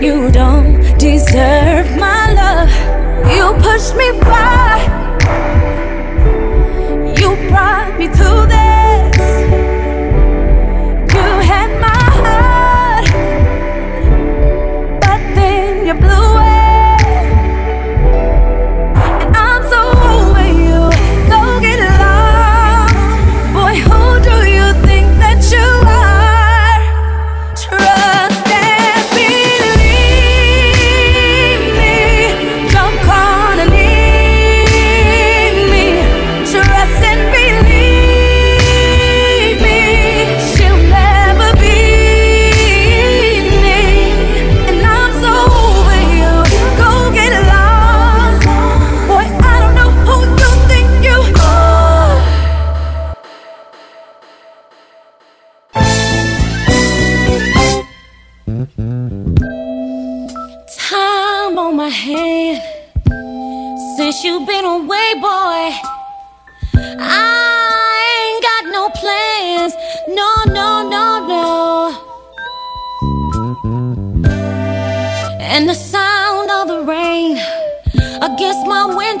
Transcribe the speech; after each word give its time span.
you 0.00 0.30
don't 0.30 0.98
deserve 0.98 1.96
my 1.96 2.32
love. 2.32 2.70
You 3.34 3.52
pushed 3.62 3.96
me 3.96 4.10
by, 4.20 4.78
you 7.18 7.48
brought 7.48 7.98
me 7.98 8.06
to 8.08 8.46
this. 8.48 8.73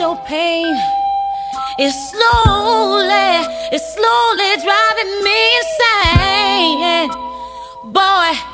no 0.04 0.14
pain. 0.26 0.76
It's 1.78 1.98
slowly, 2.10 3.30
it's 3.74 3.88
slowly 3.96 4.50
driving 4.66 5.12
me 5.26 5.38
insane. 5.60 7.08
Boy. 7.98 8.53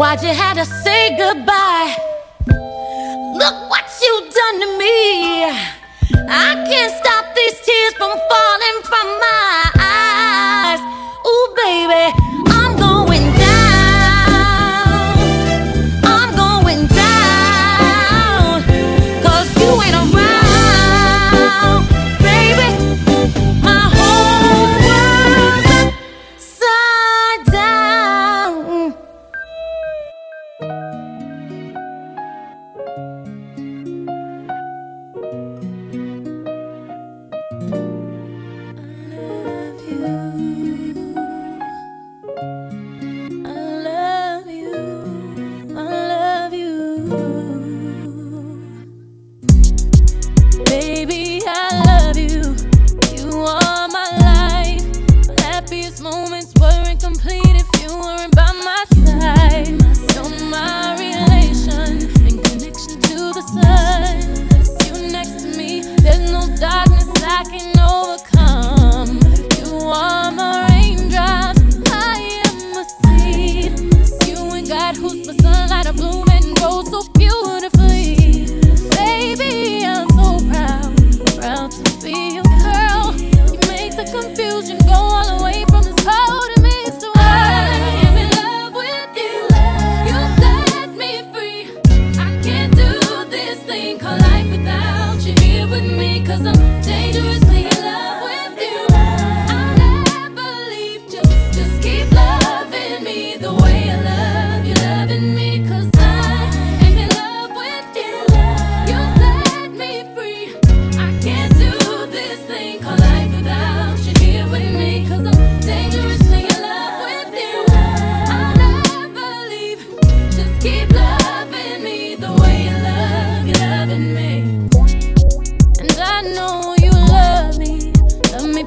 Glad 0.00 0.22
you 0.22 0.32
have 0.32 0.56
to 0.56 0.64
say 0.64 1.14
goodbye. 1.14 1.94
Look 2.48 3.56
what 3.68 3.84
you've 4.00 4.32
done 4.32 4.56
to 4.64 4.78
me. 4.78 5.44
I 6.26 6.56
can't 6.64 6.94
stop 7.04 7.34
these 7.36 7.60
tears 7.60 7.94
from 7.98 8.12
falling 8.30 8.78
from 8.88 9.06
my 9.26 9.70
eyes. 9.76 10.80
Ooh, 11.28 11.48
baby. 11.54 12.29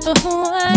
Ooh, 0.06 0.73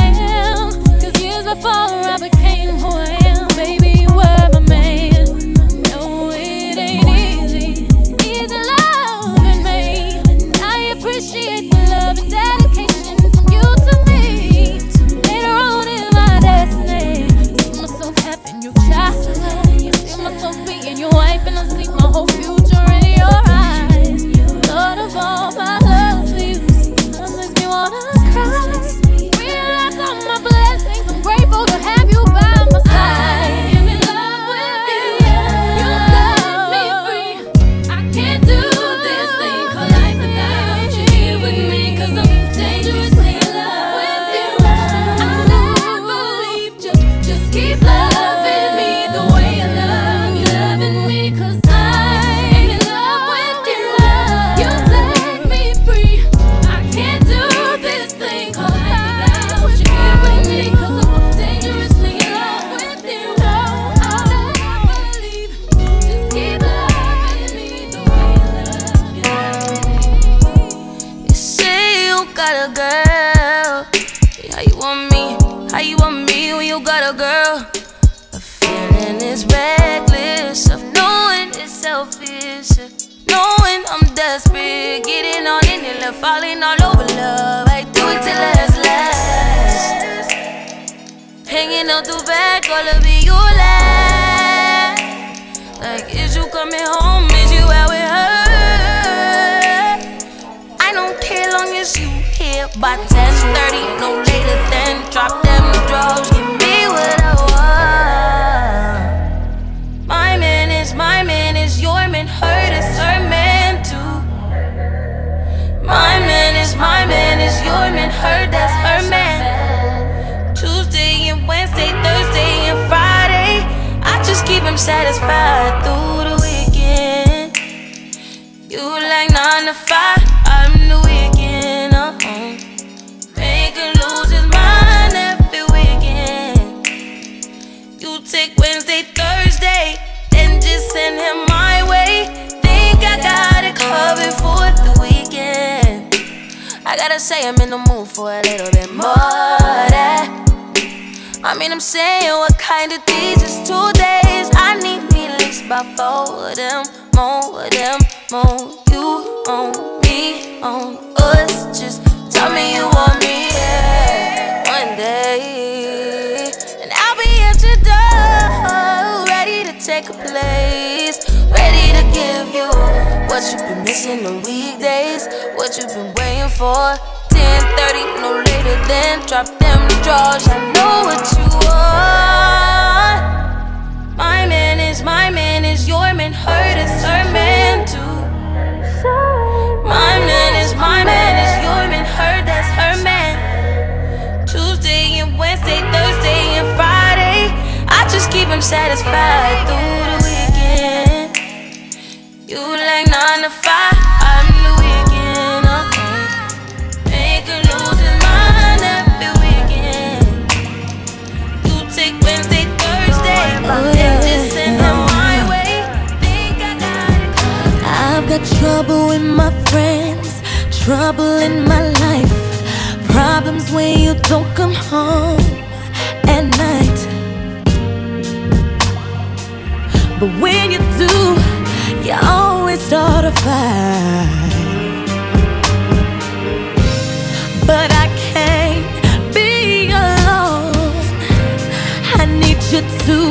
you 242.76 242.82
to 243.06 243.25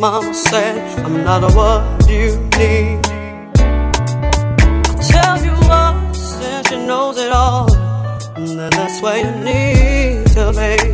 Mama 0.00 0.32
said, 0.32 0.98
I'm 1.00 1.24
not 1.24 1.42
what 1.54 2.08
you 2.08 2.34
need. 2.56 3.00
I 3.58 5.02
tell 5.12 5.44
you 5.44 5.52
what, 5.68 6.16
since 6.16 6.68
she 6.70 6.76
knows 6.86 7.18
it 7.18 7.30
all, 7.30 7.68
then 8.34 8.70
that's 8.70 9.02
what 9.02 9.18
you 9.18 9.30
need 9.44 10.26
to 10.28 10.52
be. 10.56 10.89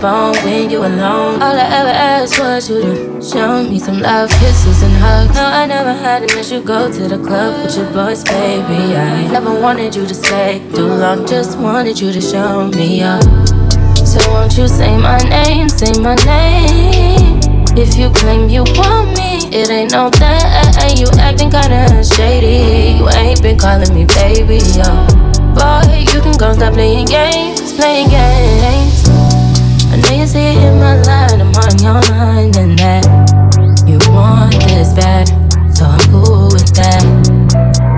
Phone 0.00 0.34
when 0.44 0.70
you 0.70 0.78
alone. 0.78 1.42
All 1.42 1.56
I 1.56 1.66
ever 1.80 1.90
asked 1.90 2.38
was 2.38 2.70
you 2.70 2.80
to 2.82 3.22
show 3.22 3.62
me 3.62 3.78
some 3.78 4.00
love, 4.00 4.30
kisses 4.30 4.82
and 4.82 4.94
hugs. 4.94 5.34
No, 5.34 5.44
I 5.44 5.66
never 5.66 5.92
had 5.92 6.22
let 6.34 6.50
you 6.50 6.60
go 6.60 6.90
to 6.90 7.08
the 7.08 7.18
club 7.18 7.64
with 7.64 7.76
your 7.76 7.90
boys, 7.92 8.22
baby. 8.24 8.94
I 8.96 9.28
never 9.32 9.52
wanted 9.60 9.94
you 9.94 10.06
to 10.06 10.14
stay 10.14 10.62
too 10.74 10.86
long, 10.86 11.26
just 11.26 11.58
wanted 11.58 12.00
you 12.00 12.12
to 12.12 12.20
show 12.20 12.68
me 12.68 13.02
up. 13.02 13.22
So 14.06 14.18
won't 14.32 14.56
you 14.56 14.68
say 14.68 14.96
my 14.96 15.18
name, 15.18 15.68
say 15.68 15.92
my 16.00 16.14
name 16.24 17.40
If 17.76 17.98
you 17.98 18.08
claim 18.08 18.48
you 18.48 18.62
want 18.78 19.18
me, 19.18 19.36
it 19.52 19.68
ain't 19.68 19.92
no 19.92 20.08
thing 20.08 20.96
You 20.96 21.08
acting 21.20 21.50
kinda 21.50 22.02
shady 22.02 22.96
You 22.96 23.08
ain't 23.10 23.42
been 23.42 23.58
calling 23.58 23.92
me 23.94 24.06
baby, 24.06 24.64
yo 24.72 24.88
Boy, 25.52 26.06
you 26.08 26.22
can 26.22 26.38
go 26.38 26.54
stop 26.54 26.72
playing 26.72 27.06
games, 27.06 27.74
playing 27.74 28.08
games 28.08 29.17
you 30.06 30.22
it 30.22 30.56
in 30.62 30.78
my 30.78 30.94
I'm 31.32 31.54
on 31.56 31.74
your 31.82 32.00
mind 32.12 32.56
and 32.56 32.78
that 32.78 33.04
You 33.86 33.98
want 34.12 34.54
this 34.68 34.92
bad, 34.94 35.28
so 35.74 35.86
I'm 35.86 36.00
cool 36.10 36.48
with 36.52 36.74
that 36.74 37.48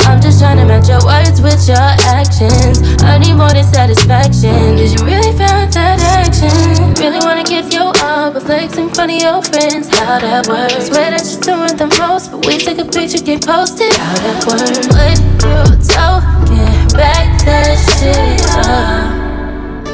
I'm 0.07 0.21
just 0.21 0.43
tryna 0.43 0.67
match 0.67 0.89
your 0.89 0.99
words 1.05 1.41
with 1.41 1.69
your 1.69 1.79
actions. 1.79 2.83
I 3.03 3.19
need 3.19 3.35
more 3.35 3.51
than 3.51 3.65
satisfaction. 3.65 4.77
Did 4.77 4.99
you 4.99 5.07
really 5.07 5.31
find 5.39 5.71
that 5.73 6.01
action? 6.03 6.95
Really 6.95 7.21
wanna 7.21 7.45
give 7.45 7.73
you 7.73 7.93
all 8.03 8.31
the 8.31 8.41
flex 8.41 8.75
front 8.75 9.13
of 9.13 9.21
your 9.21 9.43
friends? 9.43 9.89
How 9.89 10.19
that 10.19 10.49
works? 10.49 10.89
Swear 10.89 11.13
that 11.13 11.23
you're 11.31 11.41
doing 11.41 11.77
the 11.77 11.87
most, 11.99 12.33
but 12.33 12.45
we 12.45 12.59
took 12.59 12.79
a 12.79 12.85
picture, 12.85 13.23
get 13.23 13.47
posted. 13.47 13.93
How 13.93 14.15
that 14.25 14.47
works? 14.51 14.87
What 14.91 15.17
you 15.47 15.79
talking? 15.95 16.97
Back 16.97 17.41
that 17.45 17.79
shit 17.99 18.41
up. 18.67 19.20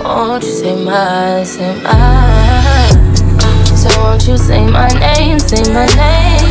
Won't 0.07 0.45
you 0.45 0.51
say 0.51 0.85
my, 0.85 1.43
say 1.43 1.83
my? 1.83 2.87
So 3.75 3.89
won't 4.01 4.27
you 4.27 4.39
say 4.39 4.65
my 4.65 4.89
name, 5.01 5.41
say 5.41 5.63
my 5.73 5.87
name? 5.97 6.47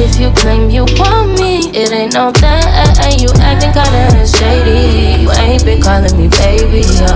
If 0.00 0.18
you 0.18 0.30
claim 0.30 0.70
you 0.70 0.86
want 0.98 1.38
me, 1.38 1.68
it 1.70 1.92
ain't 1.92 2.14
no 2.14 2.32
thing. 2.32 3.20
You 3.20 3.28
acting 3.40 3.72
kinda 3.72 4.26
shady. 4.26 5.22
You 5.22 5.30
ain't 5.32 5.64
been 5.64 5.82
calling 5.82 6.16
me 6.16 6.28
baby, 6.28 6.80
yo. 6.96 7.12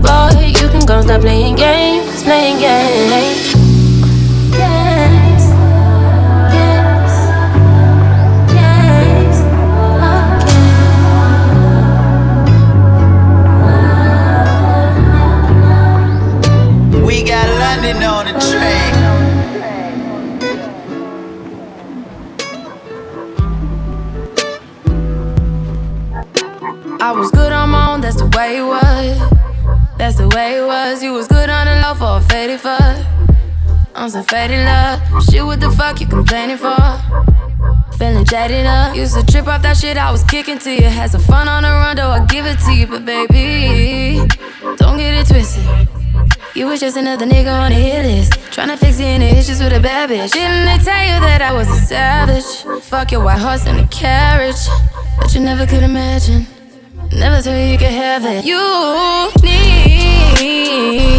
Boy, 0.00 0.46
you 0.46 0.68
can 0.68 0.86
go 0.86 1.02
stop 1.02 1.20
playing 1.20 1.56
games, 1.56 2.22
playing. 2.22 2.58
Games. 2.60 3.49
I 27.02 27.12
was 27.12 27.30
good 27.30 27.52
on 27.52 27.70
my 27.70 27.92
own, 27.92 28.00
that's 28.02 28.16
the 28.16 28.26
way 28.36 28.58
it 28.58 28.62
was. 28.62 29.18
That's 29.96 30.16
the 30.16 30.28
way 30.28 30.58
it 30.58 30.66
was. 30.66 31.02
You 31.02 31.12
was 31.12 31.26
good 31.28 31.48
on 31.48 31.66
the 31.66 31.80
low 31.82 31.94
for 31.94 32.18
a 32.18 32.20
faded 32.28 32.60
fuck. 32.60 33.06
on 33.94 34.10
some 34.10 34.24
faded 34.24 34.64
love. 34.64 35.00
Shit, 35.24 35.44
what 35.44 35.60
the 35.60 35.70
fuck 35.70 36.00
you 36.00 36.06
complaining 36.06 36.56
for? 36.56 36.76
Feeling 37.98 38.24
jaded 38.24 38.66
up. 38.66 38.94
Used 38.96 39.14
to 39.14 39.24
trip 39.24 39.46
off 39.46 39.62
that 39.62 39.76
shit 39.76 39.96
I 39.96 40.10
was 40.10 40.24
kicking 40.24 40.58
to 40.58 40.70
you. 40.74 40.88
Had 40.88 41.10
some 41.10 41.20
fun 41.20 41.48
on 41.48 41.62
the 41.62 41.68
run, 41.68 41.96
though 41.96 42.08
I 42.10 42.24
give 42.26 42.46
it 42.46 42.58
to 42.60 42.72
you. 42.72 42.86
But 42.86 43.04
baby, 43.04 44.26
don't 44.76 44.96
get 44.96 45.14
it 45.14 45.26
twisted. 45.26 45.64
You 46.54 46.66
was 46.66 46.80
just 46.80 46.96
another 46.96 47.26
nigga 47.26 47.52
on 47.52 47.70
the 47.70 47.76
hit 47.76 48.04
list. 48.04 48.32
Tryna 48.52 48.78
fix 48.78 49.00
any 49.00 49.26
issues 49.26 49.60
with 49.62 49.72
a 49.72 49.80
bad 49.80 50.10
bitch. 50.10 50.32
Didn't 50.32 50.64
they 50.66 50.84
tell 50.84 51.04
you 51.04 51.20
that 51.20 51.40
I 51.42 51.52
was 51.52 51.68
a 51.68 51.76
savage? 51.76 52.82
Fuck 52.84 53.12
your 53.12 53.22
white 53.24 53.38
horse 53.38 53.66
and 53.66 53.80
a 53.80 53.86
carriage. 53.88 54.66
But 55.18 55.34
you 55.34 55.40
never 55.40 55.66
could 55.66 55.82
imagine. 55.82 56.46
Never 57.12 57.42
thought 57.42 57.56
you 57.56 57.76
could 57.76 57.90
have 57.90 58.24
it. 58.24 58.44
You 58.44 59.30
needed 59.42 61.09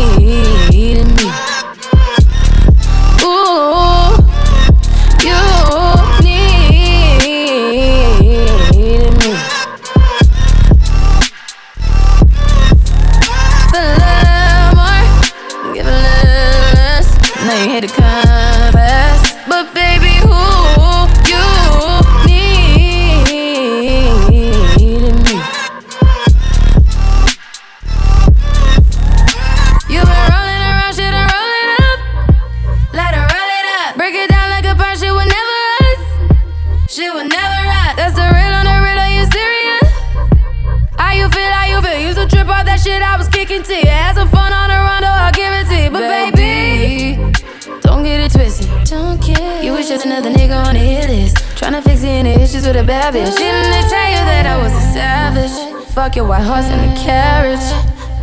just 49.91 50.06
another 50.06 50.30
nigga 50.30 50.56
on 50.56 50.73
the 50.73 50.80
hit 50.80 51.10
list. 51.10 51.36
Tryna 51.60 51.84
fix 51.84 52.01
any 52.06 52.30
issues 52.30 52.65
with 52.65 52.77
a 52.77 52.84
bad 52.84 53.13
bitch. 53.13 53.36
Didn't 53.36 53.71
they 53.71 53.82
tell 53.89 54.10
you 54.10 54.23
that 54.32 54.45
I 54.45 54.56
was 54.63 54.71
a 54.71 54.80
savage? 54.93 55.51
Fuck 55.93 56.15
your 56.15 56.27
white 56.27 56.43
horse 56.43 56.63
and 56.63 56.80
a 56.89 56.95
carriage. 56.97 57.60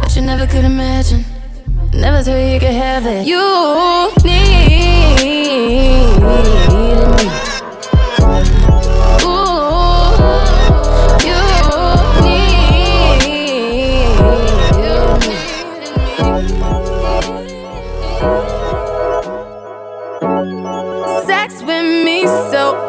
But 0.00 0.16
you 0.16 0.22
never 0.22 0.46
could 0.46 0.64
imagine. 0.64 1.26
Never 1.92 2.22
thought 2.22 2.38
you 2.38 2.59
could 2.59 2.72
have 2.72 3.04
it. 3.04 3.26
You 3.26 4.11
needed 4.24 5.48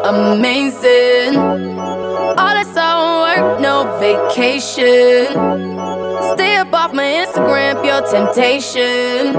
amazing. 0.04 1.36
All 1.36 2.54
that's 2.54 2.76
all 2.76 3.22
work, 3.22 3.60
no 3.60 3.98
vacation. 3.98 5.26
Stay 6.34 6.56
up 6.56 6.72
off 6.72 6.92
my 6.92 7.04
Instagram, 7.24 7.82
pure 7.82 8.02
temptation. 8.02 9.34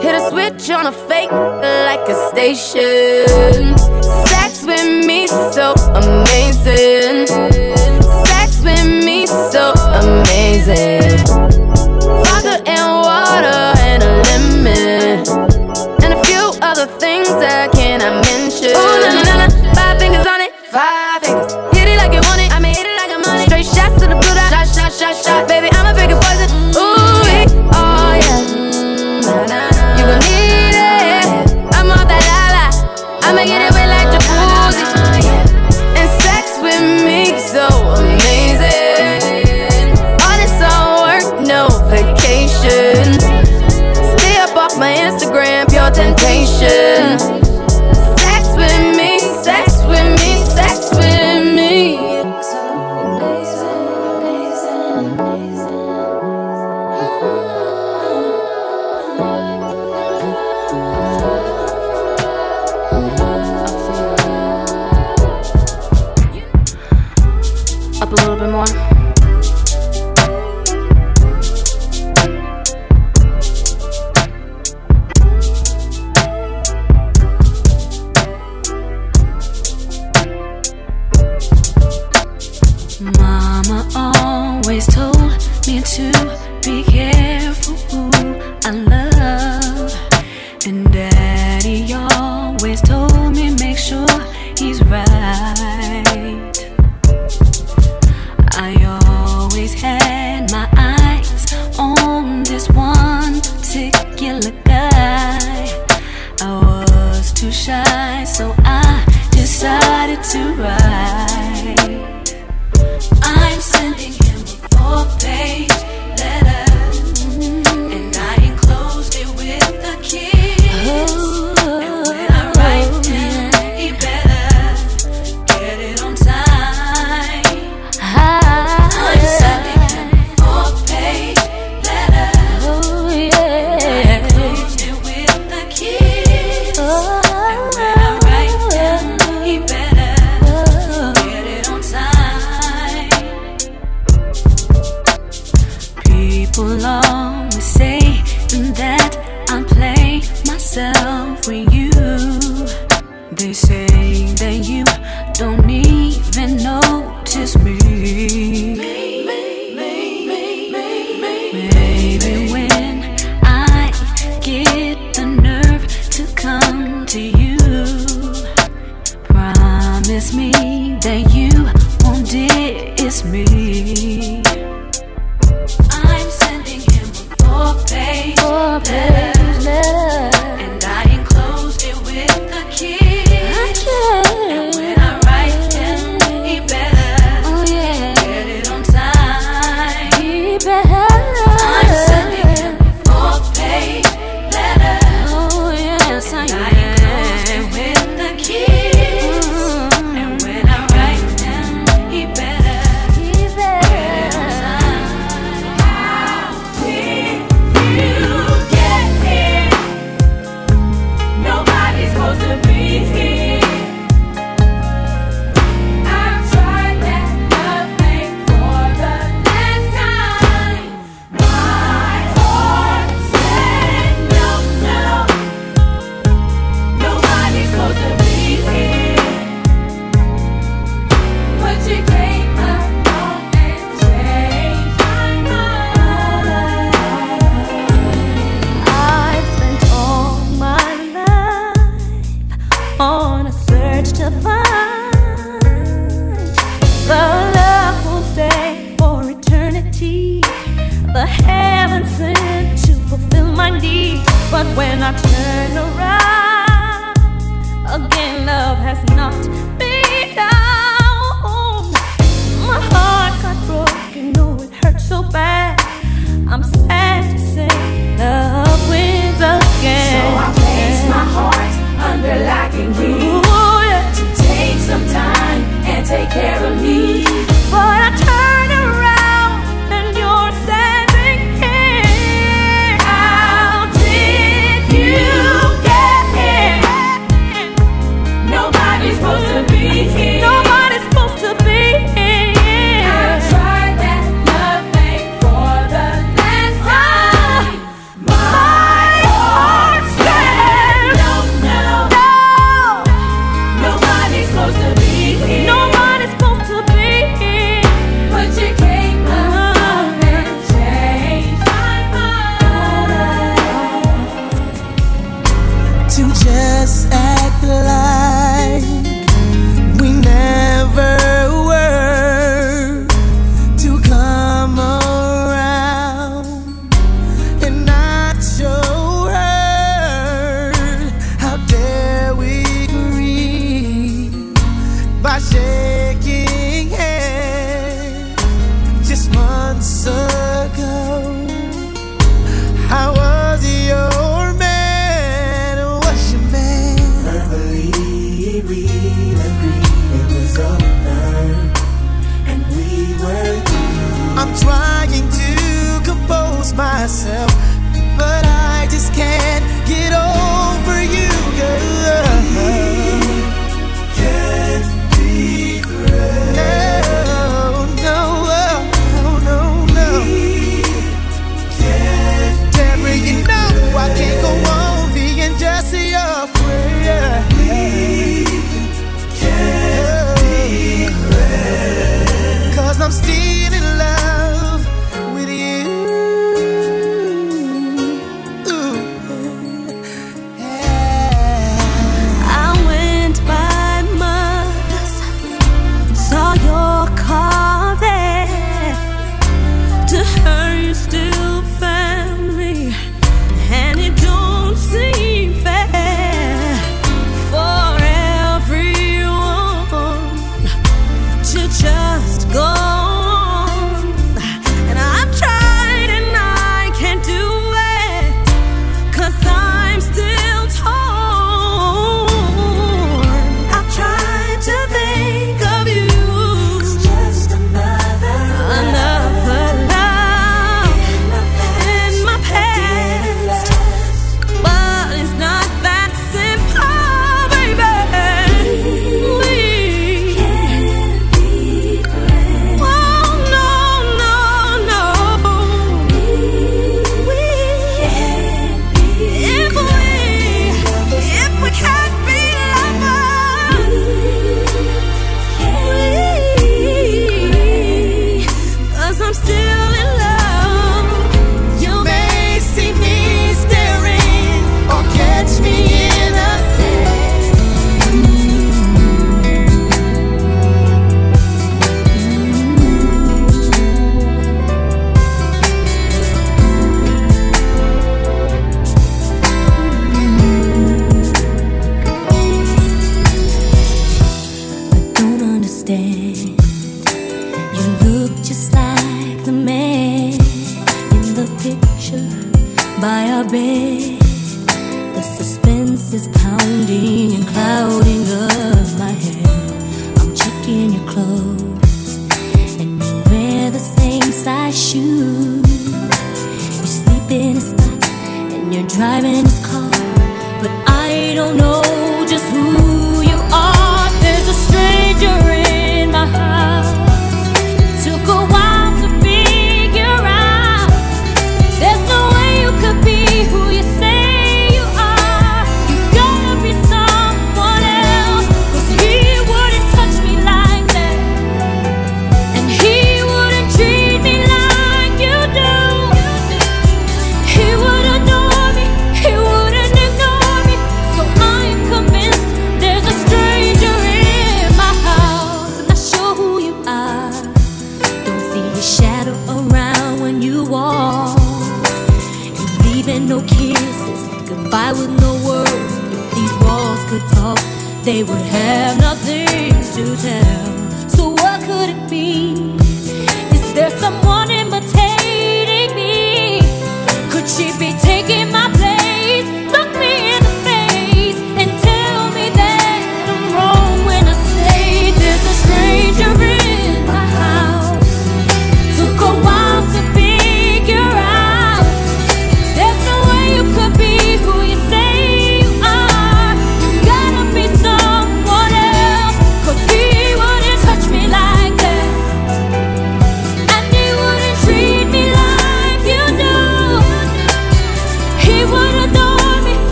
Hit 0.00 0.14
a 0.14 0.30
switch 0.30 0.70
on 0.70 0.86
a 0.86 0.92
fake 0.92 1.32
like 1.32 2.08
a 2.08 2.16
station. 2.30 3.76
Sex 4.26 4.64
with 4.64 5.06
me 5.06 5.26
so 5.26 5.74
amazing. 5.94 7.26
Sex 8.26 8.60
with 8.62 8.86
me 9.04 9.26
so 9.26 9.72
amazing. 10.02 11.35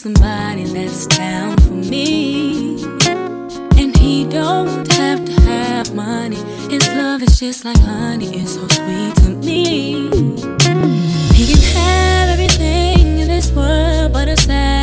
somebody 0.00 0.64
that's 0.64 1.06
down 1.08 1.54
for 1.58 1.74
me. 1.74 2.82
And 3.76 3.94
he 3.94 4.24
don't 4.24 4.90
have 4.92 5.22
to 5.26 5.32
have 5.42 5.94
money. 5.94 6.36
His 6.70 6.88
love 6.88 7.22
is 7.22 7.38
just 7.38 7.66
like 7.66 7.78
honey, 7.80 8.28
it's 8.40 8.54
so 8.54 8.66
sweet 8.68 9.14
to 9.16 9.28
me. 9.44 10.08
He 11.34 11.44
can 11.52 11.62
have 11.74 12.28
everything 12.30 13.18
in 13.18 13.28
this 13.28 13.52
world 13.52 14.14
but 14.14 14.28
a 14.28 14.38
sad. 14.38 14.79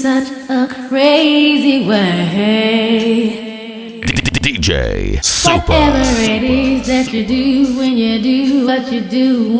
such 0.00 0.30
a 0.48 0.66
crazy 0.88 1.86
way. 1.86 4.00
DJ 4.40 5.22
Super. 5.22 5.72
Whatever 5.72 6.22
it 6.22 6.42
is 6.42 6.86
that 6.86 7.12
you 7.12 7.26
do 7.26 7.76
when 7.76 7.98
you 7.98 8.22
do 8.22 8.66
what 8.66 8.90
you 8.90 9.02
do, 9.02 9.58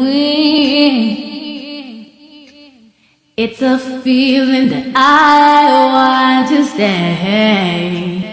it's 3.37 3.61
a 3.61 3.79
feeling 4.03 4.71
that 4.71 4.93
I 4.97 5.69
want 5.95 6.49
to 6.49 6.65
stay. 6.65 8.25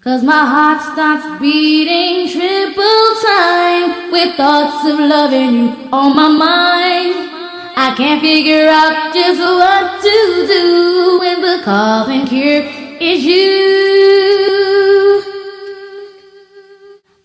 Cause 0.00 0.24
my 0.24 0.44
heart 0.46 0.82
starts 0.82 1.40
beating 1.40 2.28
triple 2.28 3.14
time 3.22 4.10
with 4.10 4.34
thoughts 4.34 4.84
of 4.84 4.98
loving 4.98 5.54
you 5.54 5.88
on 5.92 6.16
my 6.16 6.28
mind. 6.28 7.39
I 7.82 7.94
can't 7.94 8.20
figure 8.20 8.68
out 8.68 9.14
just 9.14 9.40
what 9.40 10.02
to 10.02 10.16
do 10.46 11.18
when 11.18 11.40
the 11.40 11.64
coffin 11.64 12.26
cure 12.26 12.60
is 13.00 13.24
you. 13.24 15.22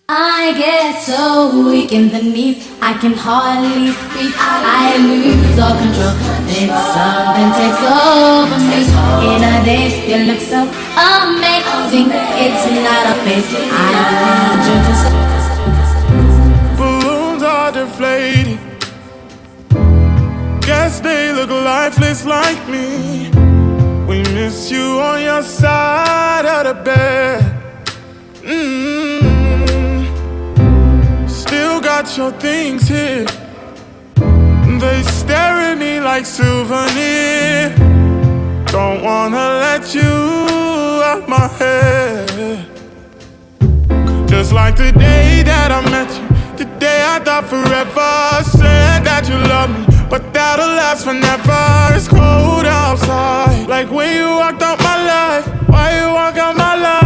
I 0.08 0.54
get 0.56 0.98
so 0.98 1.52
weak 1.68 1.92
in 1.92 2.08
the 2.08 2.22
knees, 2.22 2.72
I 2.80 2.94
can 2.94 3.12
hardly 3.12 3.92
speak. 3.92 4.32
I 4.40 4.96
lose 4.96 5.58
all 5.60 5.76
control. 5.76 6.16
Then 6.48 6.72
something 6.72 7.52
takes 7.60 7.84
over 7.84 8.56
me. 8.56 8.80
In 9.28 9.44
a 9.44 9.60
day, 9.60 9.92
you 10.08 10.24
look 10.24 10.40
so 10.40 10.64
amazing. 10.96 12.08
It's 12.40 12.64
not 12.80 13.04
a 13.12 13.14
face. 13.28 13.52
I 13.52 14.56
you 14.64 15.20
to. 15.20 15.35
Guess 20.66 20.98
they 20.98 21.32
look 21.32 21.48
lifeless 21.48 22.24
like 22.26 22.68
me. 22.68 23.30
We 24.08 24.22
miss 24.34 24.68
you 24.68 24.98
on 24.98 25.22
your 25.22 25.42
side 25.42 26.44
of 26.44 26.64
the 26.66 26.74
bed. 26.82 27.40
Mm-hmm. 28.42 30.06
Still 31.28 31.80
got 31.80 32.16
your 32.16 32.32
things 32.32 32.88
here. 32.88 33.26
They 34.80 35.02
stare 35.04 35.56
at 35.70 35.78
me 35.78 36.00
like 36.00 36.26
souvenir. 36.26 37.72
Don't 38.66 39.04
wanna 39.04 39.60
let 39.66 39.94
you 39.94 40.02
out 40.02 41.28
my 41.28 41.46
head. 41.46 42.28
Just 44.28 44.52
like 44.52 44.74
the 44.74 44.90
day 44.90 45.44
that 45.44 45.70
I 45.70 45.80
met 45.88 46.10
you, 46.18 46.26
the 46.56 46.64
day 46.80 47.04
I 47.06 47.20
thought 47.20 47.44
forever 47.46 48.42
said 48.58 49.04
that 49.04 49.28
you 49.28 49.38
love 49.38 49.70
me. 49.70 49.95
But 50.08 50.32
that'll 50.32 50.66
last 50.66 51.04
forever. 51.04 51.96
It's 51.96 52.08
cold 52.08 52.66
outside. 52.66 53.68
Like 53.68 53.90
when 53.90 54.14
you 54.16 54.28
walked 54.36 54.62
out 54.62 54.78
my 54.78 54.96
life. 55.04 55.46
Why 55.68 55.98
you 55.98 56.14
walk 56.14 56.36
out 56.36 56.56
my 56.56 56.74
life? 56.76 57.05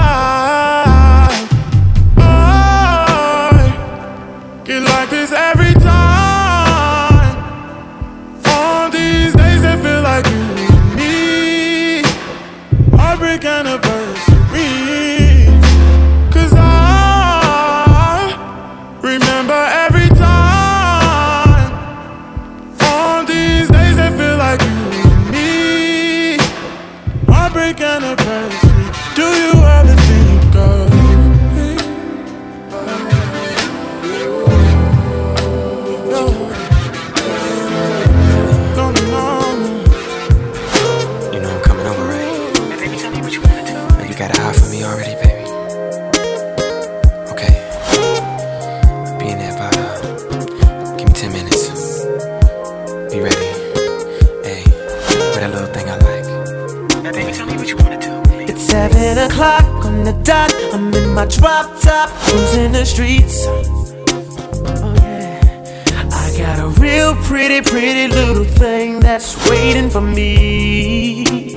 Seven 58.81 59.18
o'clock 59.31 59.85
on 59.85 60.05
the 60.05 60.14
dot. 60.24 60.51
I'm 60.72 60.91
in 60.95 61.12
my 61.12 61.26
drop 61.26 61.78
top, 61.83 62.09
cruising 62.24 62.72
the 62.72 62.87
streets. 62.87 63.45
Oh 63.47 64.95
yeah. 65.03 66.09
I 66.11 66.35
got 66.39 66.59
a 66.59 66.68
real 66.81 67.14
pretty, 67.16 67.61
pretty 67.61 68.09
little 68.09 68.47
thing 68.47 69.01
that's 69.01 69.37
waiting 69.51 69.91
for 69.91 70.01
me. 70.01 71.55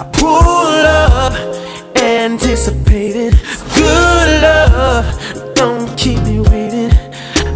I 0.00 0.08
pull 0.14 0.82
up, 1.12 1.34
anticipated. 1.98 3.34
Good 3.76 4.28
love, 4.40 5.54
don't 5.54 5.94
keep 5.98 6.22
me 6.22 6.40
waiting. 6.40 6.90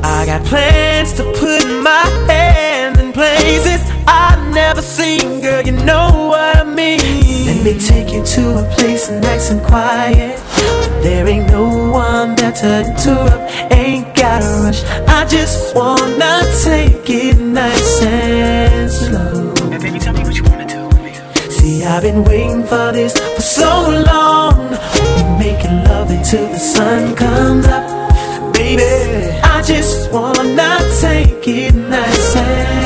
I 0.05 0.27
got 0.27 0.45
plans 0.45 1.15
to 1.15 1.23
put 1.41 1.65
my 1.83 2.05
hand 2.29 3.01
in 3.01 3.15
places 3.15 3.81
I've 4.07 4.53
never 4.53 4.83
seen, 4.83 5.41
girl. 5.41 5.63
You 5.63 5.73
know 5.73 6.29
what 6.29 6.57
I 6.59 6.65
mean. 6.65 7.26
Me 7.67 7.77
take 7.81 8.13
you 8.13 8.23
to 8.25 8.61
a 8.61 8.75
place 8.77 9.11
nice 9.11 9.51
and 9.51 9.61
quiet. 9.61 10.39
There 11.03 11.27
ain't 11.27 11.49
no 11.51 11.67
one 11.91 12.37
there 12.37 12.53
to 12.53 12.85
interrupt. 12.87 13.73
Ain't 13.73 14.15
gotta 14.15 14.47
rush. 14.63 14.85
I 15.09 15.27
just 15.27 15.75
wanna 15.75 16.43
take 16.63 17.11
it 17.11 17.41
nice 17.41 18.03
and 18.03 18.89
slow. 18.89 19.53
And 19.73 19.83
baby, 19.83 19.99
tell 19.99 20.15
me 20.15 20.23
what 20.23 20.37
you 20.37 20.45
wanna 20.45 20.69
do. 20.69 21.51
See, 21.51 21.85
I've 21.85 22.03
been 22.03 22.23
waiting 22.23 22.63
for 22.63 22.93
this 22.93 23.19
for 23.35 23.43
so 23.43 23.71
long. 24.13 24.71
Making 25.41 25.83
love 25.91 26.09
until 26.09 26.47
the 26.47 26.61
sun 26.61 27.17
comes 27.17 27.67
up. 27.67 28.53
Baby, 28.55 28.85
I 29.43 29.61
just 29.63 30.13
wanna 30.13 30.79
take 31.01 31.49
it 31.49 31.75
nice 31.75 32.37
and 32.37 32.86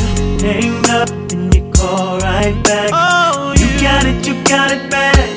hang 0.41 0.89
up 0.89 1.09
and 1.31 1.53
you 1.53 1.71
call 1.71 2.17
right 2.19 2.57
back. 2.63 2.89
Oh, 2.91 3.53
you, 3.57 3.69
got 3.79 4.05
it, 4.05 4.25
you 4.25 4.33
got 4.43 4.71
it 4.71 4.89
bad. 4.89 5.29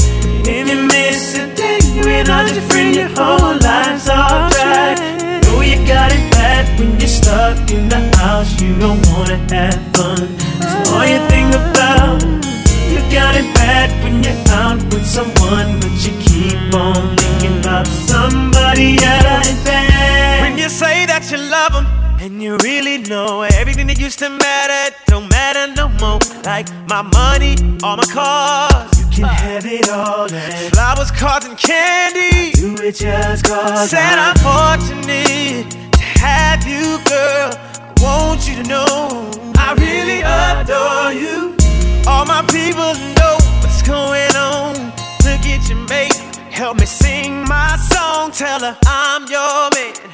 If 0.46 0.68
you 0.68 0.80
miss 0.88 1.36
a 1.36 1.54
day 1.54 1.78
without 2.00 2.50
your 2.52 2.62
friend, 2.62 2.94
your 2.94 3.08
whole 3.08 3.56
life's 3.58 4.08
off 4.08 4.52
track. 4.52 4.98
Know 5.44 5.60
you 5.60 5.76
got 5.86 6.10
it 6.10 6.24
bad 6.32 6.78
when 6.78 6.98
you're 6.98 7.08
stuck 7.08 7.70
in 7.70 7.88
the 7.88 8.00
house, 8.16 8.60
you 8.60 8.78
don't 8.78 9.04
wanna 9.12 9.36
have 9.52 9.80
fun. 9.94 10.24
So 10.60 10.94
all 10.94 11.06
you 11.06 11.20
think 11.28 11.54
about. 11.54 12.22
You 12.90 13.00
got 13.12 13.34
it 13.36 13.48
bad 13.54 13.90
when 14.02 14.22
you're 14.22 14.48
out 14.52 14.82
with 14.92 15.06
someone, 15.06 15.80
but 15.80 15.94
you 16.04 16.12
keep 16.24 16.74
on 16.74 17.16
thinking 17.16 17.58
about 17.60 17.86
somebody 17.86 18.98
else. 19.02 19.83
And 22.24 22.42
you 22.42 22.56
really 22.58 22.96
know 22.96 23.42
everything 23.42 23.86
that 23.86 24.00
used 24.00 24.18
to 24.18 24.30
matter 24.30 24.96
don't 25.06 25.28
matter 25.28 25.70
no 25.74 25.88
more. 26.00 26.18
Like 26.44 26.72
my 26.88 27.02
money, 27.02 27.54
all 27.82 27.98
my 27.98 28.06
cars, 28.06 28.98
you 28.98 29.06
can 29.12 29.24
uh. 29.24 29.28
have 29.28 29.66
it 29.66 29.90
all. 29.90 30.32
And 30.32 30.72
flowers, 30.72 31.10
cards, 31.10 31.44
and 31.44 31.58
candy, 31.58 32.58
you 32.58 32.76
it 32.80 32.96
just 32.96 33.44
cause. 33.44 33.90
Said 33.90 34.16
I'm 34.18 34.36
fortunate 34.40 35.70
to 35.70 36.00
have 36.24 36.66
you, 36.66 36.96
girl. 37.04 37.52
I 37.52 37.92
want 38.00 38.48
you 38.48 38.56
to 38.62 38.68
know 38.72 39.30
I 39.56 39.74
really 39.76 40.24
adore 40.24 41.12
you. 41.12 41.54
All 42.08 42.24
my 42.24 42.40
people 42.48 42.96
know 43.20 43.36
what's 43.60 43.82
going 43.82 44.34
on. 44.34 44.74
Look 45.28 45.44
at 45.44 45.68
your 45.68 45.78
mate, 45.88 46.16
help 46.50 46.80
me 46.80 46.86
sing 46.86 47.46
my 47.46 47.76
song. 47.92 48.32
Tell 48.32 48.60
her 48.60 48.78
I'm 48.86 49.28
your 49.28 49.68
man, 49.76 50.13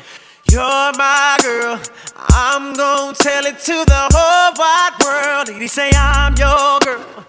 you're 0.51 0.93
my 0.99 1.39
girl. 1.43 1.81
I'm 2.17 2.75
gonna 2.75 3.15
tell 3.15 3.45
it 3.47 3.59
to 3.61 3.85
the 3.87 4.09
whole 4.13 4.53
wide 4.59 4.95
world. 5.05 5.49
Lady, 5.49 5.69
say 5.69 5.91
I'm 5.95 6.35
your 6.37 6.79
girl, 6.81 7.25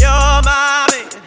you're 0.00 0.42
my 0.44 0.86
man. 0.90 1.22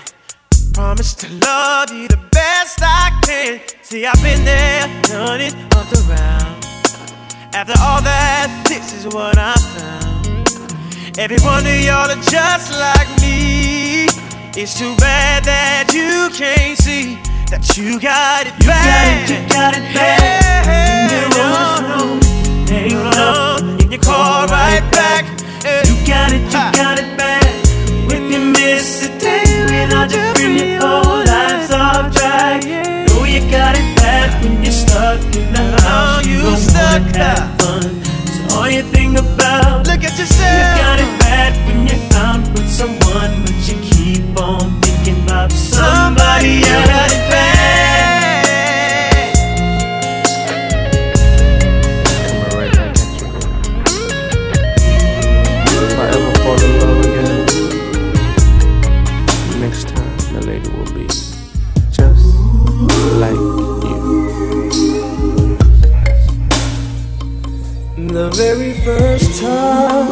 Promise 0.74 1.14
to 1.16 1.28
love 1.45 1.91
you 1.91 2.08
the 2.08 2.20
best 2.32 2.80
I 2.82 3.20
can. 3.26 3.62
See, 3.82 4.06
I've 4.06 4.22
been 4.22 4.45
there, 4.45 4.88
done 5.04 5.41
it 5.41 5.56
up 5.76 5.91
around. 6.08 6.66
After 7.54 7.74
all 7.82 8.02
that, 8.02 8.66
this 8.68 8.93
is 8.93 9.06
what 9.14 9.38
I 9.38 9.56
found. 9.76 11.18
Every 11.18 11.39
one 11.39 11.66
of 11.66 11.84
y'all 11.84 12.10
are 12.10 12.24
just 12.24 12.72
like 12.80 13.10
me. 13.22 14.08
It's 14.56 14.78
too 14.78 14.95
bad 14.97 15.43
that 15.45 15.91
you 15.93 16.30
can't 16.36 16.78
see 16.78 17.18
that 17.50 17.78
you 17.78 18.00
got 18.00 18.45
it 18.45 18.54
bad. 18.62 19.28
You 19.28 19.36
got 19.50 19.74
it, 19.74 19.82
you 19.82 19.89
got 19.89 19.89
it 19.89 19.93
bad. 19.97 21.10
You're 21.10 21.50
on 21.50 21.82
the 21.82 22.22
phone, 22.22 22.68
hang 22.70 22.93
up, 23.18 23.82
and 23.82 23.91
you 23.91 23.97
call 23.97 24.45
right 24.47 24.86
back. 24.93 25.26
You 25.89 25.97
got 26.06 26.30
it, 26.30 26.45
you 26.45 26.64
got 26.78 27.00
it 27.02 27.10
bad. 27.18 27.50
When 28.06 28.30
you 28.30 28.54
miss 28.54 29.02
a 29.06 29.10
day 29.18 29.66
without 29.66 30.12
your 30.14 30.30
friend, 30.36 30.62
your 30.62 30.78
whole 30.78 31.26
life's 31.26 31.74
off 31.74 32.14
track. 32.14 32.62
Know 33.10 33.26
you 33.26 33.41
got 33.50 33.74
it 33.74 33.97
bad 33.97 34.30
when 34.43 34.62
you're 34.62 34.72
stuck 34.72 35.18
in 35.34 35.50
the 35.50 35.74
oh, 35.74 36.22
house. 36.22 36.26
You 36.28 36.45
don't 36.45 36.54
wanna 36.54 37.18
have 37.18 37.50
fun. 37.58 37.82
So 38.30 38.58
all 38.58 38.70
you 38.70 38.84
think 38.84 39.18
about, 39.18 39.88
look 39.88 40.04
at 40.06 40.14
yourself. 40.22 40.54
You 40.54 40.66
got 40.86 41.00
it 41.02 41.12
bad 41.26 41.52
when 41.66 41.88
you're 41.89 42.14
out 42.14 42.45
with 42.54 42.70
someone, 42.70 43.41
but 43.41 43.58
you 43.66 43.76
keep 43.89 44.38
on 44.38 44.82
thinking 44.82 45.24
about 45.24 45.52
somebody 45.52 46.62
else. 46.70 46.89
The 68.12 68.30
very 68.32 68.74
first 68.74 69.39
time 69.39 70.10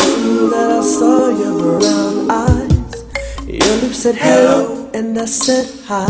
that 0.51 0.69
I 0.69 0.81
saw 0.83 1.29
your 1.29 1.79
brown 1.79 2.29
eyes, 2.29 3.03
your 3.47 3.75
lips 3.81 3.97
said 4.03 4.13
hello 4.15 4.87
and 4.93 5.17
I 5.17 5.25
said 5.25 5.65
hi. 5.87 6.05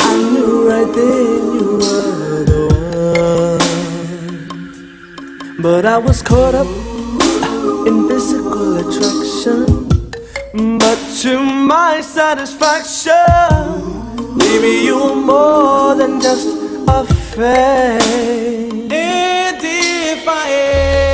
I 0.00 0.16
knew 0.32 0.68
right 0.68 0.92
then 0.94 1.54
you 1.56 1.78
were 1.80 2.44
the 2.44 2.68
one. 5.48 5.62
But 5.62 5.86
I 5.86 5.96
was 5.96 6.20
caught 6.20 6.54
up 6.54 6.66
in 7.86 8.06
physical 8.06 8.76
attraction. 8.76 9.88
But 10.78 10.98
to 11.22 11.38
my 11.42 12.02
satisfaction, 12.02 13.14
baby, 14.36 14.84
you 14.84 14.98
were 15.02 15.16
more 15.16 15.94
than 15.94 16.20
just 16.20 16.48
a 16.86 17.06
if 18.90 19.95
I 20.28 21.05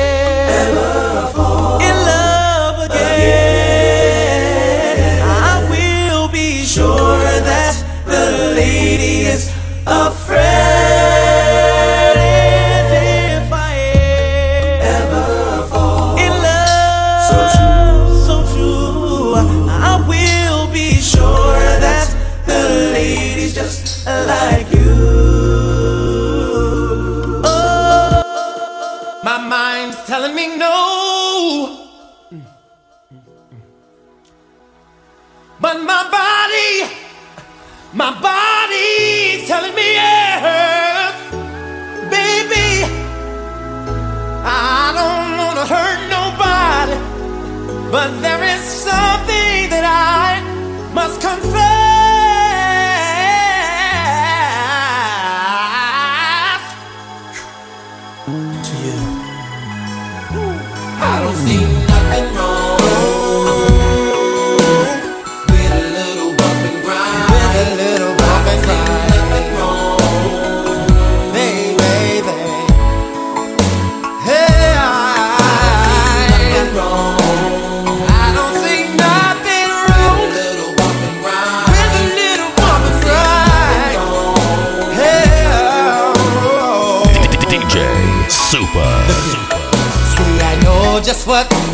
But 35.63 35.79
my 35.85 36.03
body, 36.11 36.91
my 37.93 38.11
body's 38.21 39.47
telling 39.47 39.73
me 39.77 39.93
yes, 39.95 41.15
baby. 42.11 42.71
I 44.45 44.91
don't 44.99 45.31
wanna 45.39 45.65
hurt 45.75 46.01
nobody, 46.19 46.99
but 47.93 48.11
there 48.23 48.43
is 48.43 48.63
something 48.65 49.22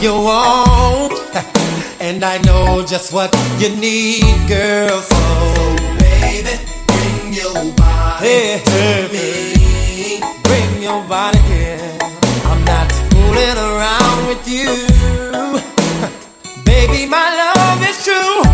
you 0.03 0.13
want, 0.13 1.13
and 2.01 2.25
I 2.25 2.39
know 2.39 2.85
just 2.87 3.13
what 3.13 3.35
you 3.59 3.75
need, 3.77 4.49
girl. 4.49 5.01
So, 5.01 5.77
baby, 5.99 6.55
bring 6.87 7.33
your 7.33 7.73
body 7.75 8.61
to 8.65 9.09
me. 9.13 10.21
Bring 10.45 10.83
your 10.83 11.03
body 11.09 11.39
here. 11.51 11.99
I'm 12.45 12.65
not 12.65 12.93
fooling 13.11 13.59
around 13.59 14.27
with 14.29 14.47
you, 14.47 14.87
baby. 16.65 17.07
My 17.07 17.53
love 17.57 17.83
is 17.89 18.05
true 18.05 18.48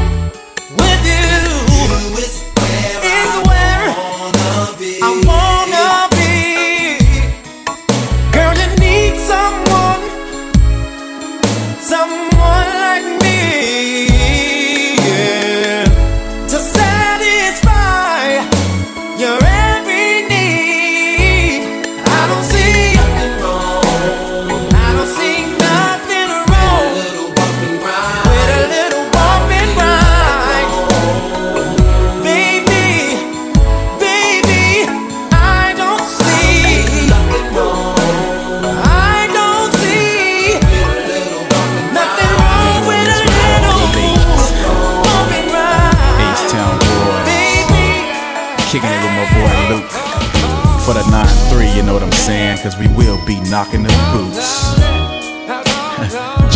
Cause 52.65 52.79
we 52.79 52.89
will 52.97 53.21
be 53.27 53.39
knocking 53.51 53.83
the 53.83 53.91
boots. 54.11 54.75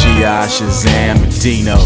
G.I. 0.01 0.47
Shazam 0.49 1.43
Dino. 1.43 1.77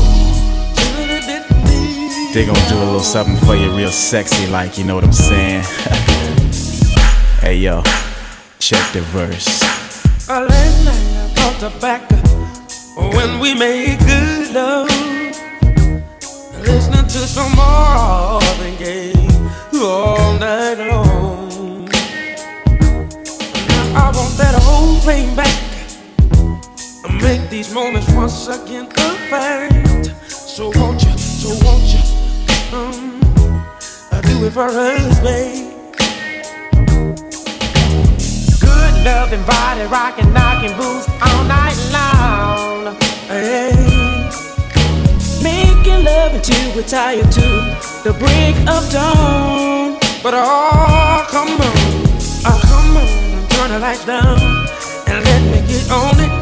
They 2.33 2.47
gon' 2.47 2.55
do 2.69 2.77
a 2.77 2.85
little 2.85 3.01
something 3.01 3.35
for 3.45 3.57
you 3.57 3.77
real 3.77 3.91
sexy 3.91 4.47
like, 4.47 4.79
you 4.79 4.85
know 4.85 4.95
what 4.95 5.03
I'm 5.03 5.13
saying? 5.13 5.65
hey 7.41 7.57
yo, 7.57 7.83
check 8.61 8.93
the 8.93 9.01
verse. 9.11 9.61
Night 10.29 10.53
I 10.53 11.59
thought 11.59 11.81
back 11.81 12.02
moments 27.73 28.13
once 28.13 28.49
again 28.49 28.87
perfect. 28.87 30.15
So 30.31 30.71
won't 30.77 31.03
you, 31.03 31.17
so 31.17 31.49
won't 31.65 31.83
you, 31.85 32.77
um, 32.77 33.21
do 34.23 34.45
it 34.45 34.53
for 34.53 34.69
us, 34.69 35.21
babe. 35.21 35.73
Good 38.61 39.05
loving 39.05 39.45
body, 39.47 39.85
rocking, 39.87 40.33
knocking 40.35 40.77
boots 40.77 41.09
all 41.23 41.45
night 41.45 41.79
long. 41.93 42.95
Hey. 43.29 43.73
Making 45.43 46.05
love 46.05 46.35
until 46.35 46.77
we're 46.77 46.83
tired 46.83 47.31
to 47.33 47.49
the 48.05 48.15
break 48.19 48.57
of 48.69 48.91
dawn. 48.93 49.99
But 50.23 50.35
oh, 50.37 51.27
come 51.31 51.49
on, 51.49 51.77
oh, 52.45 52.61
come 52.65 52.97
on, 52.99 53.49
turn 53.49 53.71
the 53.71 53.79
lights 53.79 54.05
down 54.05 54.39
and 55.07 55.25
let 55.25 55.43
me 55.51 55.67
get 55.67 55.91
on 55.91 56.21
it. 56.21 56.42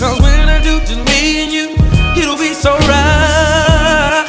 Cause 0.00 0.18
when 0.22 0.48
I 0.48 0.62
do 0.62 0.80
just 0.80 0.96
me 1.12 1.44
and 1.44 1.52
you, 1.52 1.76
it'll 2.16 2.38
be 2.38 2.54
so 2.54 2.72
right. 2.88 4.24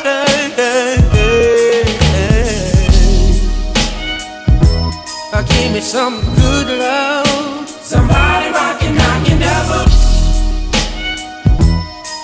Uh, 5.32 5.41
give 5.43 5.72
me 5.72 5.80
some 5.80 6.19
good 6.36 6.67
love. 6.78 7.69
Somebody 7.69 8.51
rockin', 8.51 8.95
knockin' 8.95 9.39
devil. 9.39 9.88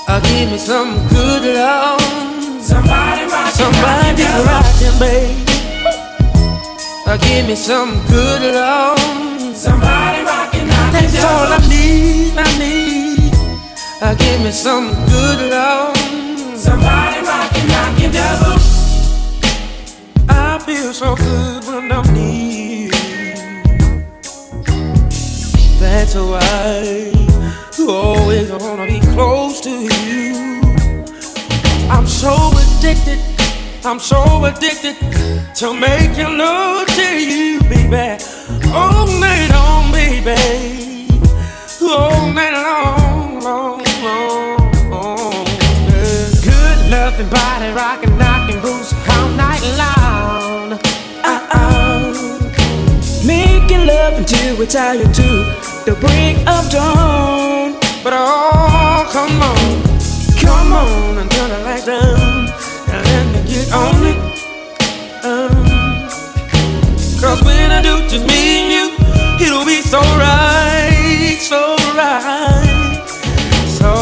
Uh, 0.10 0.20
give 0.28 0.52
me 0.52 0.58
some 0.58 1.08
good 1.08 1.44
love. 1.56 2.02
Somebody 2.62 3.32
rockin', 3.32 3.56
Somebody 3.56 4.24
rockin', 4.44 5.00
baby. 5.00 5.40
Uh, 7.06 7.16
give 7.16 7.48
me 7.48 7.56
some 7.56 8.06
good 8.08 8.42
love. 8.54 9.00
Somebody 9.56 10.26
rockin', 10.26 10.68
knockin' 10.68 10.92
That's 10.92 11.24
all 11.24 11.48
I 11.48 11.60
need, 11.70 12.38
I 12.38 12.44
need. 12.44 12.47
Uh, 14.00 14.14
give 14.14 14.42
me 14.42 14.52
some 14.52 14.94
good 15.10 15.50
love. 15.50 15.98
Somebody 16.56 17.20
rockin', 17.26 17.68
knockin' 17.68 18.12
devil. 18.12 18.58
I 20.30 20.60
feel 20.60 20.94
so 20.94 21.16
good 21.16 21.64
when 21.66 21.92
I'm 21.92 22.14
near. 22.14 22.92
That's 25.80 26.14
why 26.14 27.12
you 27.76 27.90
always 27.90 28.52
wanna 28.52 28.86
be 28.86 29.00
close 29.16 29.62
to 29.62 29.72
you. 29.72 30.62
I'm 31.90 32.06
so 32.06 32.52
addicted, 32.54 33.20
I'm 33.84 34.00
so 34.00 34.46
addicted 34.46 34.96
to 35.56 35.74
making 35.74 36.38
love 36.38 36.88
to 36.88 37.20
you, 37.20 37.62
baby. 37.62 38.24
All 38.72 39.08
night 39.08 39.50
long, 39.50 39.92
baby. 39.92 40.77
Love 54.58 54.66
until 54.66 54.66
we're 54.66 54.66
tired 54.66 55.14
to 55.14 55.30
the 55.86 55.96
break 56.00 56.38
of 56.48 56.70
dawn. 56.72 57.74
But 58.04 58.14
oh, 58.16 59.08
come 59.12 59.42
on, 59.42 59.84
come 60.40 60.74
on 60.74 61.18
and 61.18 61.32
turn 61.32 61.50
the 61.50 61.60
lights 61.64 61.86
down 61.86 62.48
and 62.90 63.06
let 63.08 63.26
me 63.34 63.50
get 63.50 63.72
on 63.74 64.06
it. 64.06 64.18
Um, 65.26 66.10
Cause 67.20 67.44
when 67.44 67.72
I 67.72 67.82
do 67.82 68.08
just 68.08 68.26
me 68.28 68.62
and 68.62 68.72
you, 68.72 69.46
it'll 69.46 69.66
be 69.66 69.82
so 69.82 70.00
right, 70.00 71.38
so 71.40 71.76
right, 71.96 73.08
so 73.68 73.94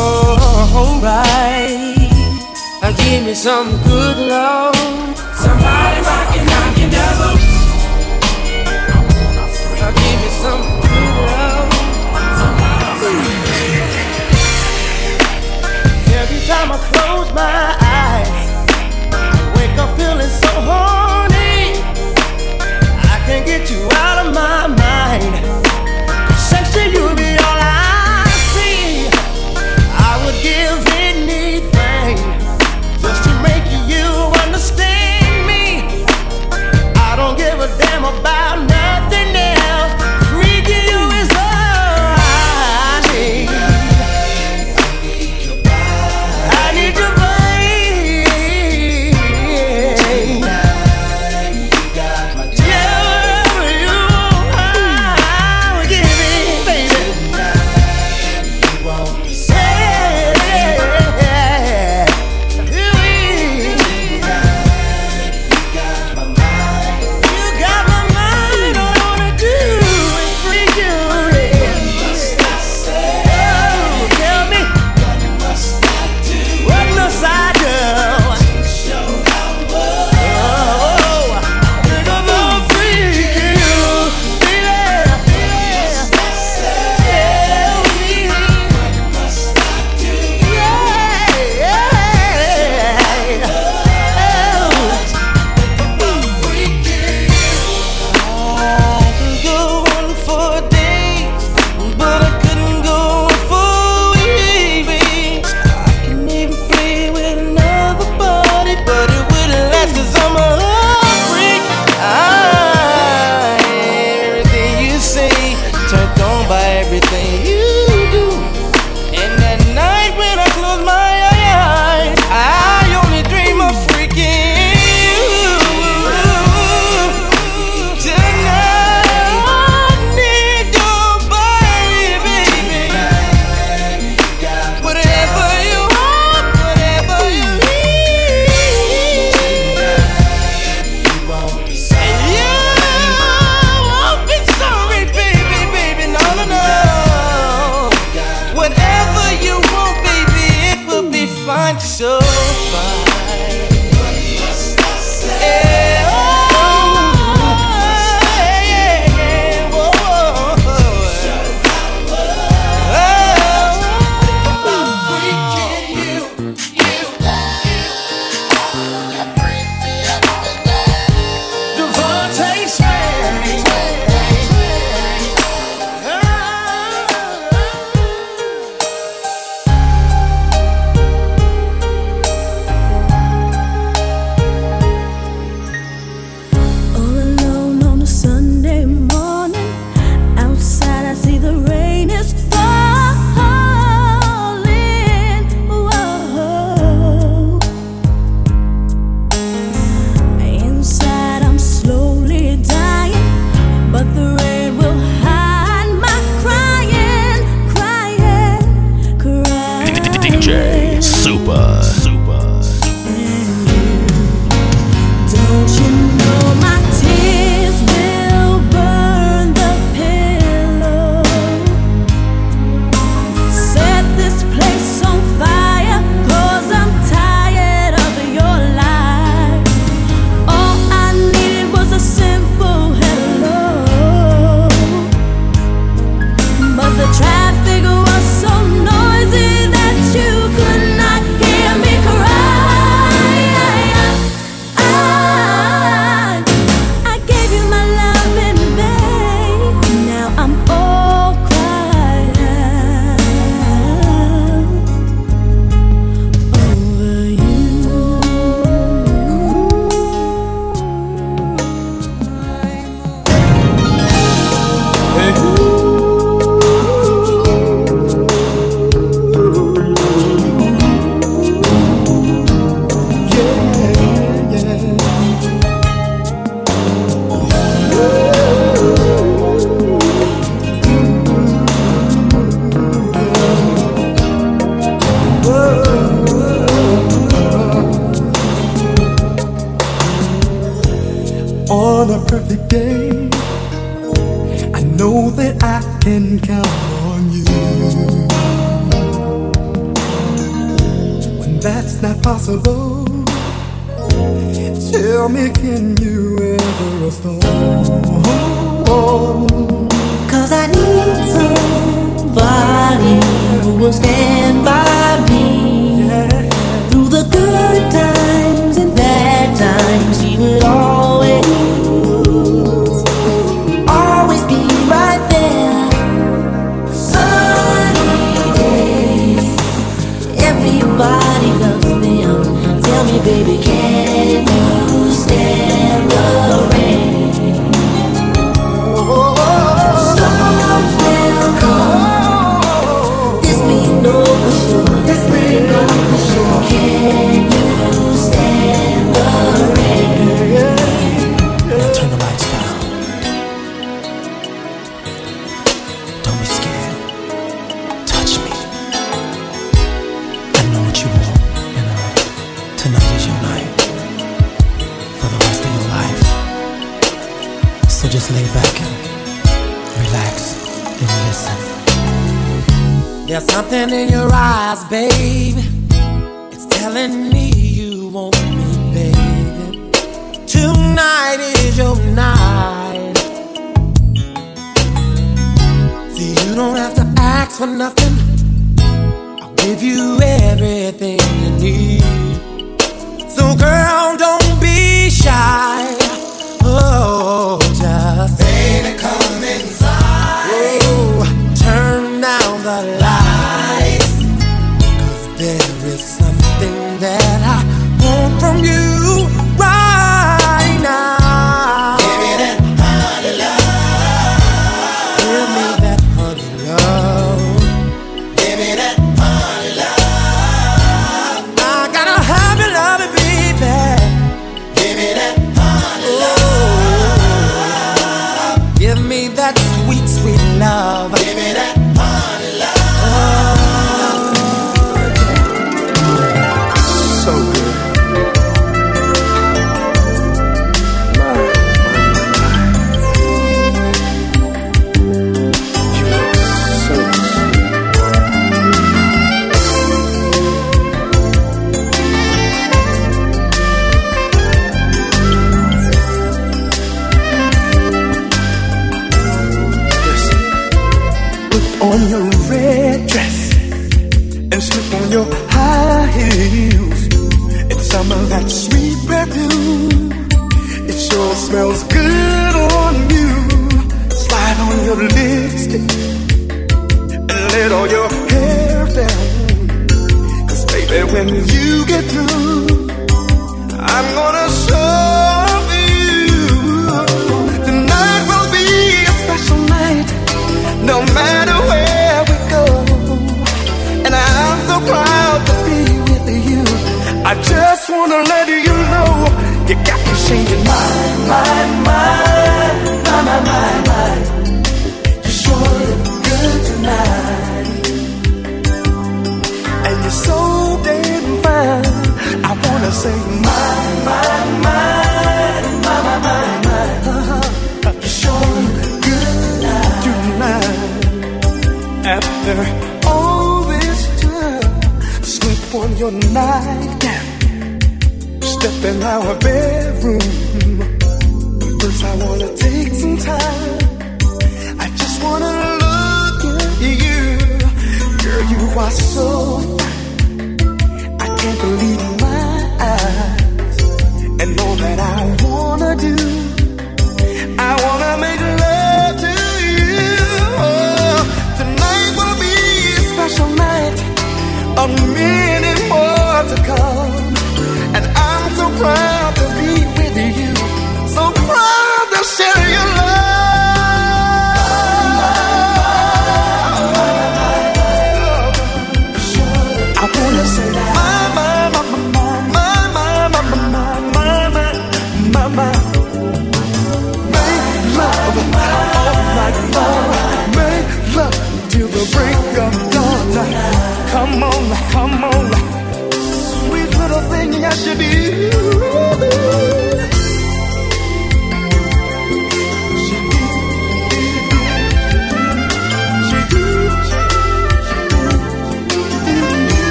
right. 1.01 2.05
Give 3.05 3.23
me 3.23 3.33
some 3.33 3.69
good 3.83 4.17
love. 4.17 4.75
Somebody 5.35 5.94
I'ma 16.57 16.77
close 16.77 17.31
my 17.33 17.75
eyes, 17.81 18.29
I 19.11 19.53
wake 19.57 19.77
up 19.77 19.91
feeling 19.97 20.33
so 20.43 20.51
horny. 20.69 21.77
I 23.13 23.17
can't 23.25 23.45
get 23.45 23.69
you 23.69 23.87
out 23.91 24.25
of 24.25 24.33
my 24.33 24.67
mind. 24.67 24.84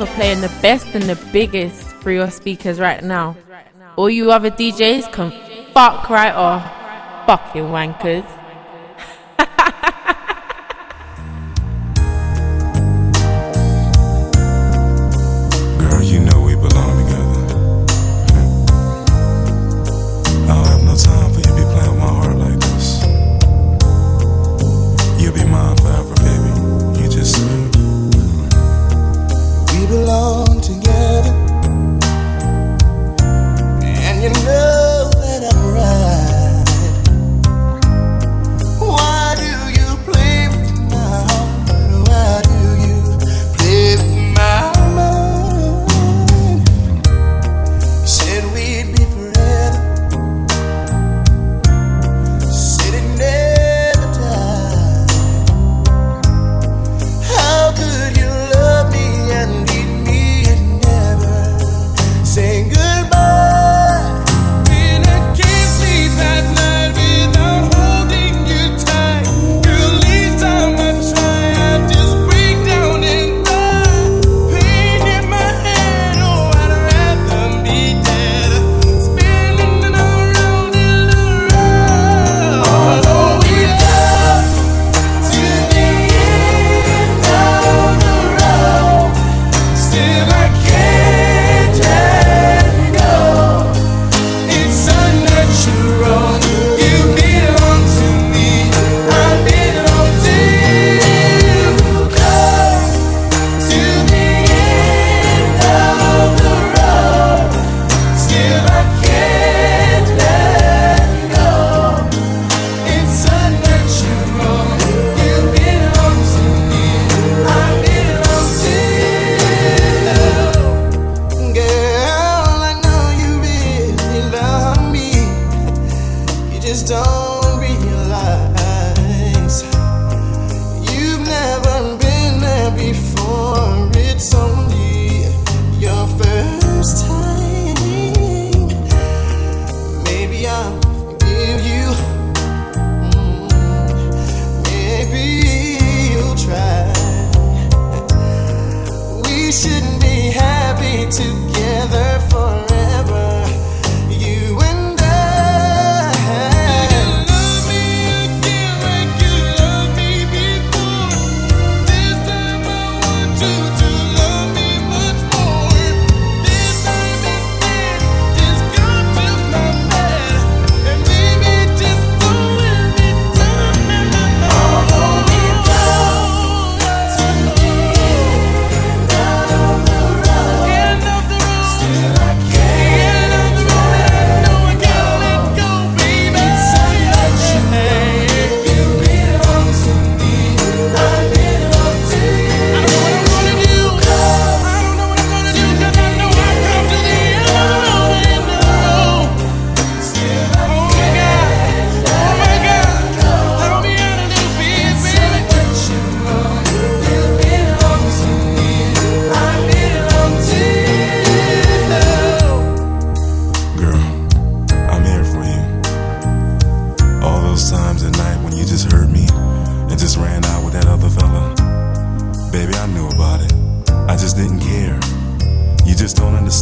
are 0.00 0.06
playing 0.14 0.40
the 0.40 0.52
best 0.60 0.86
and 0.94 1.04
the 1.04 1.16
biggest 1.32 1.80
for 2.02 2.10
your 2.10 2.30
speakers 2.30 2.78
right 2.78 3.02
now. 3.02 3.36
All 3.96 4.10
you 4.10 4.30
other 4.30 4.50
DJs 4.50 5.12
can 5.12 5.30
fuck 5.72 6.10
right 6.10 6.34
off, 6.34 7.26
fucking 7.26 7.64
wankers. 7.64 8.26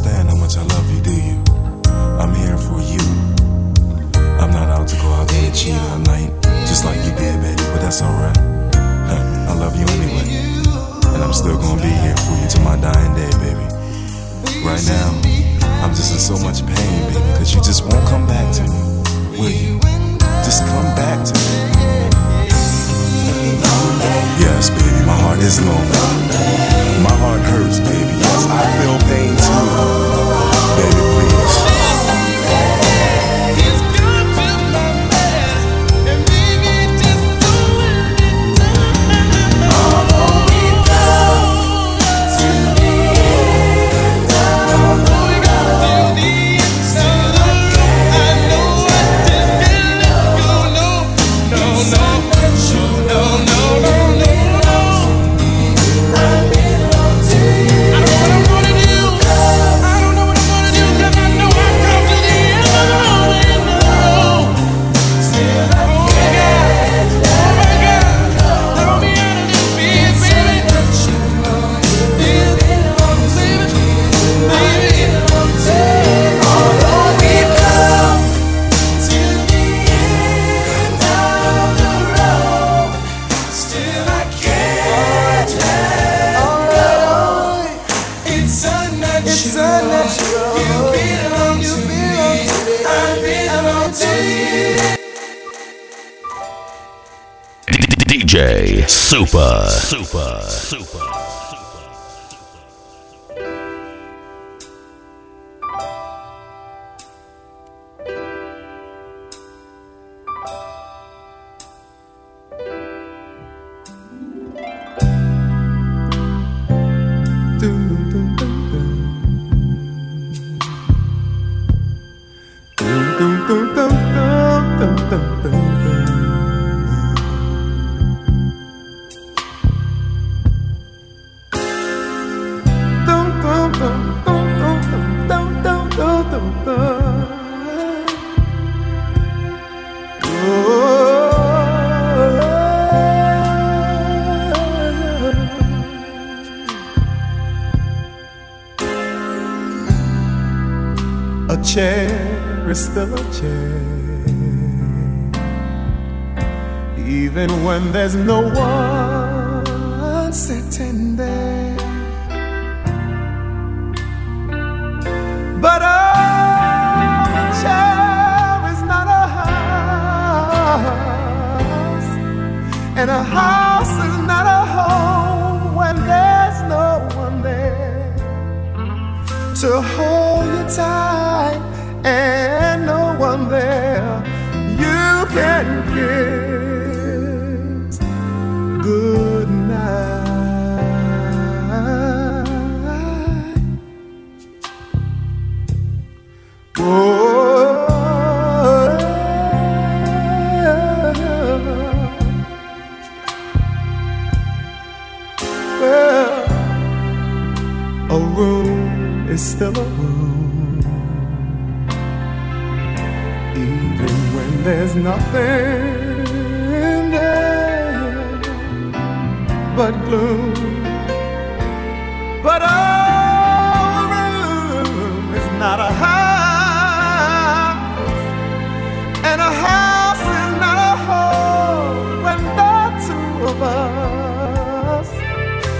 understand. 0.02 0.34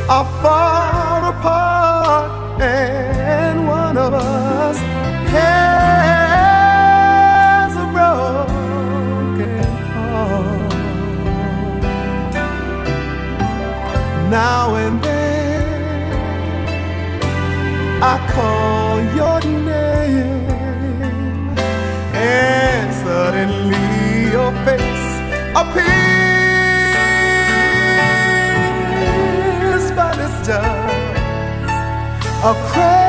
Are 0.09 0.25
far 0.43 1.04
a 32.45 33.04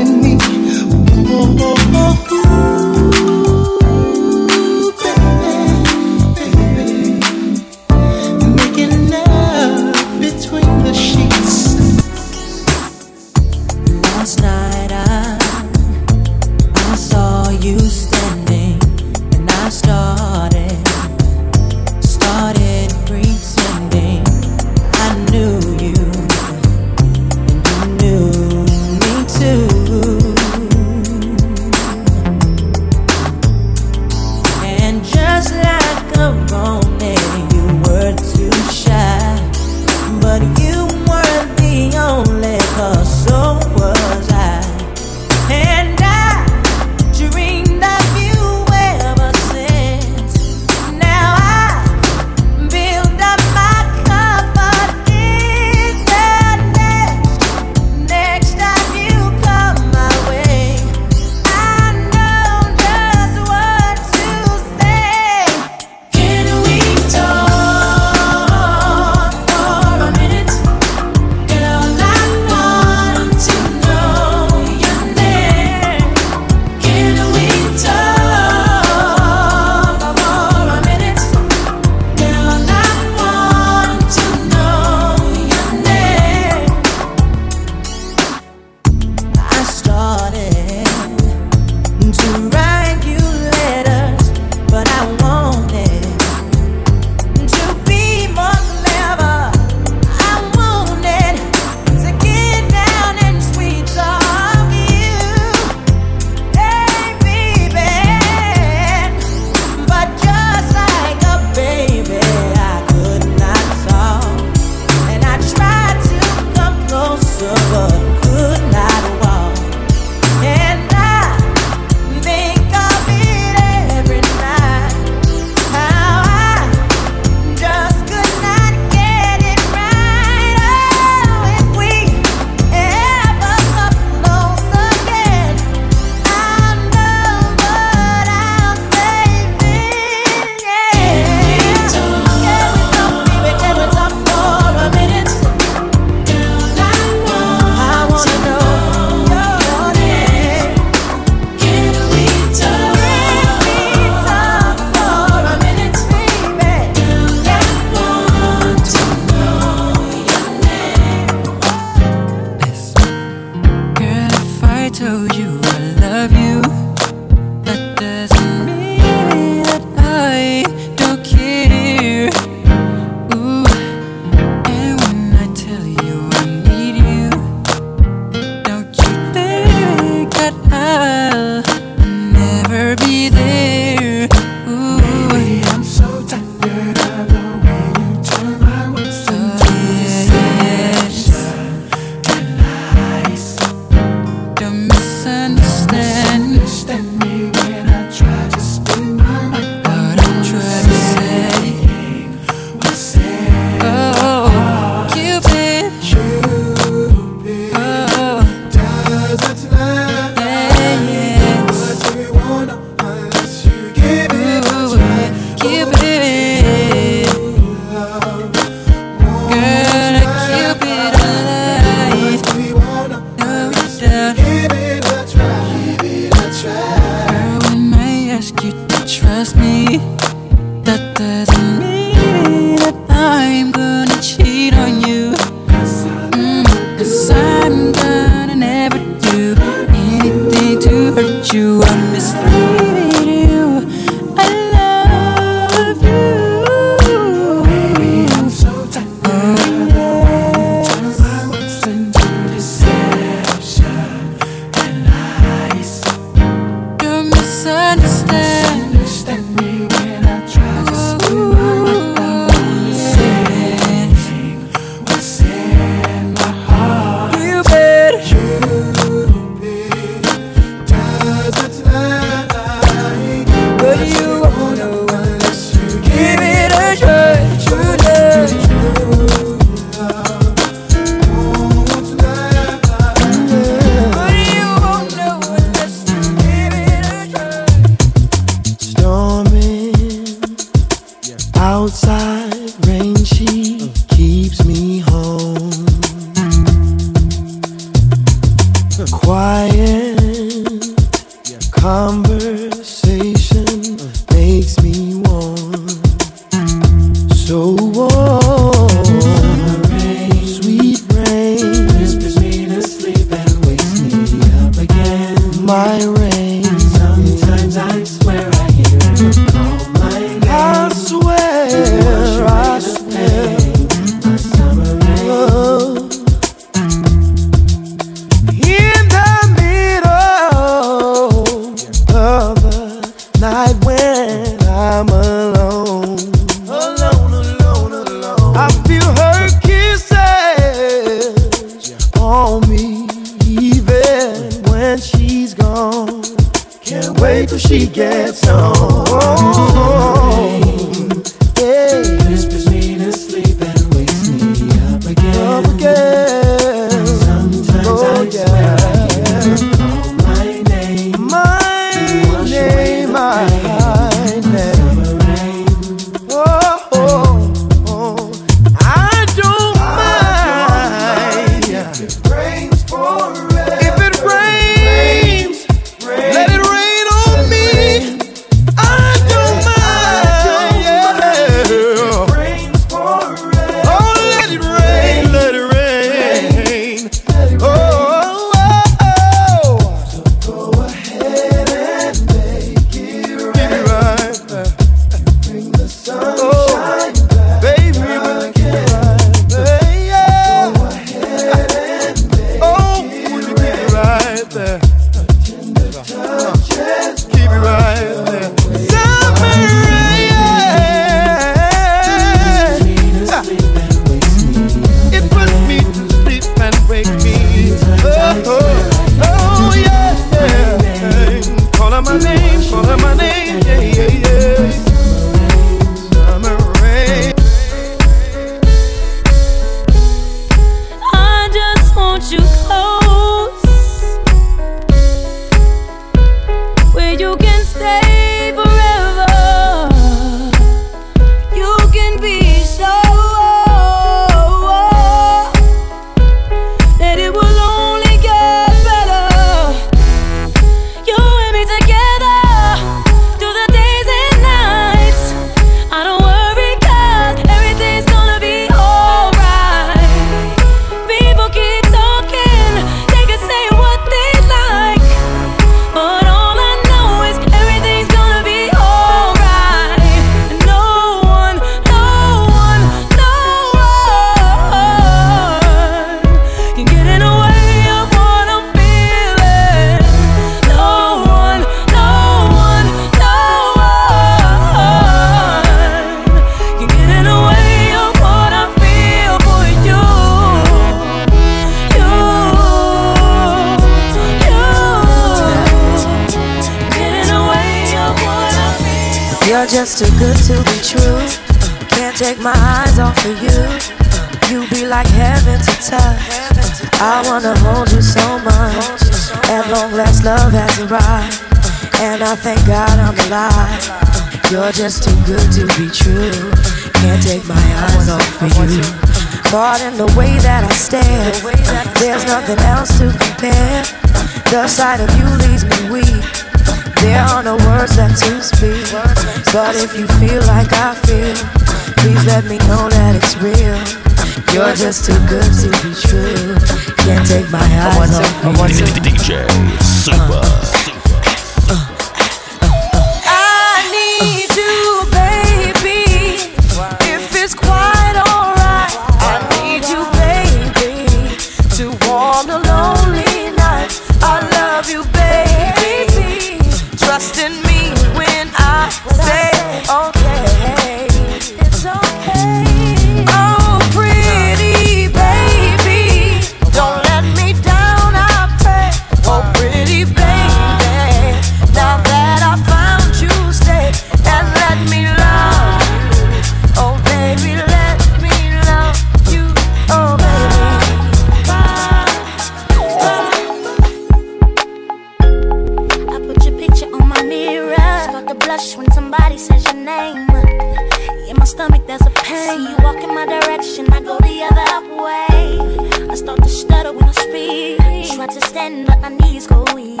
bend, 598.68 598.86
but 598.86 599.00
my 599.00 599.08
knees 599.08 599.46
go 599.46 599.64
weak. 599.74 600.00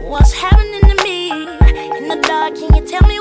What's 0.00 0.32
happening 0.32 0.80
to 0.80 1.02
me? 1.04 1.30
In 1.98 2.08
the 2.08 2.18
dark, 2.22 2.54
can 2.54 2.74
you 2.74 2.86
tell 2.86 3.06
me? 3.08 3.17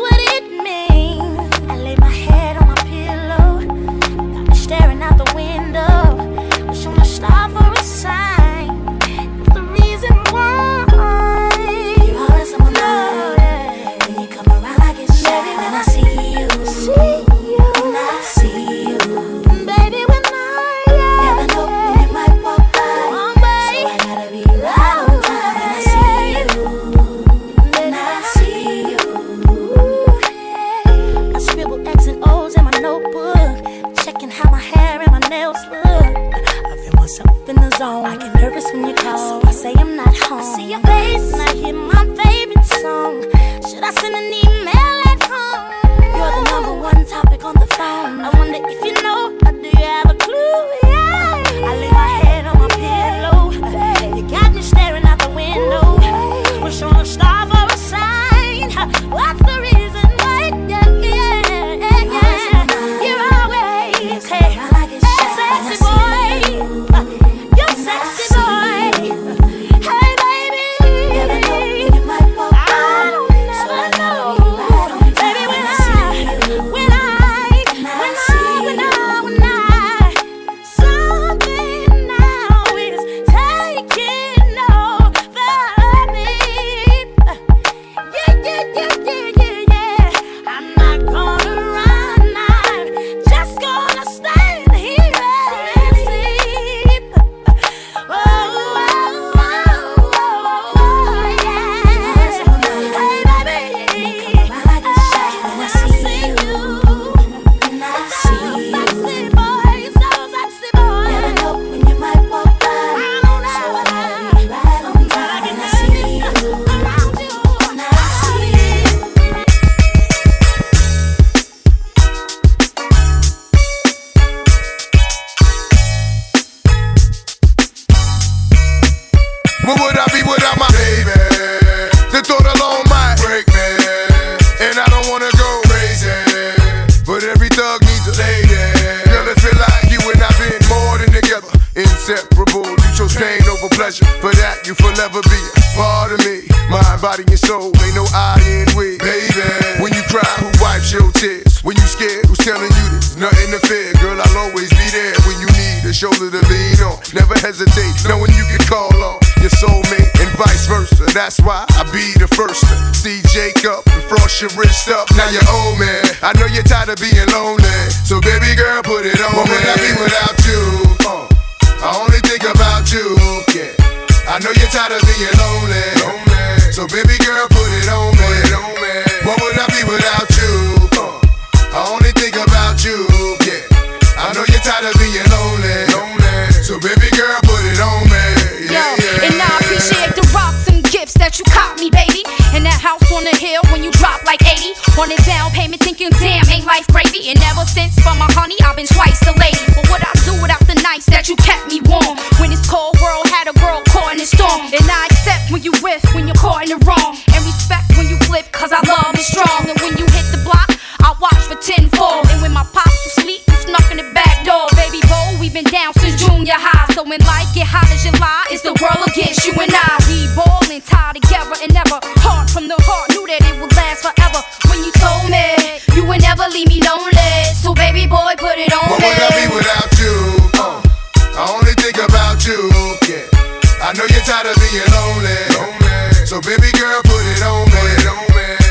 girl, 236.98 237.14
put 237.14 237.26
it 237.26 237.44
on 237.46 237.66
me. 237.70 237.86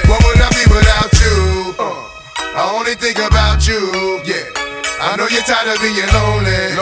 What 0.08 0.22
would 0.24 0.40
I 0.40 0.48
be 0.50 0.64
without 0.70 1.12
you? 1.20 1.74
I 2.56 2.72
only 2.74 2.94
think 2.94 3.18
about 3.18 3.66
you. 3.66 4.22
Yeah, 4.24 4.50
I 5.00 5.16
know 5.16 5.28
you're 5.28 5.44
tired 5.44 5.68
of 5.70 5.78
being 5.82 6.08
lonely. 6.10 6.74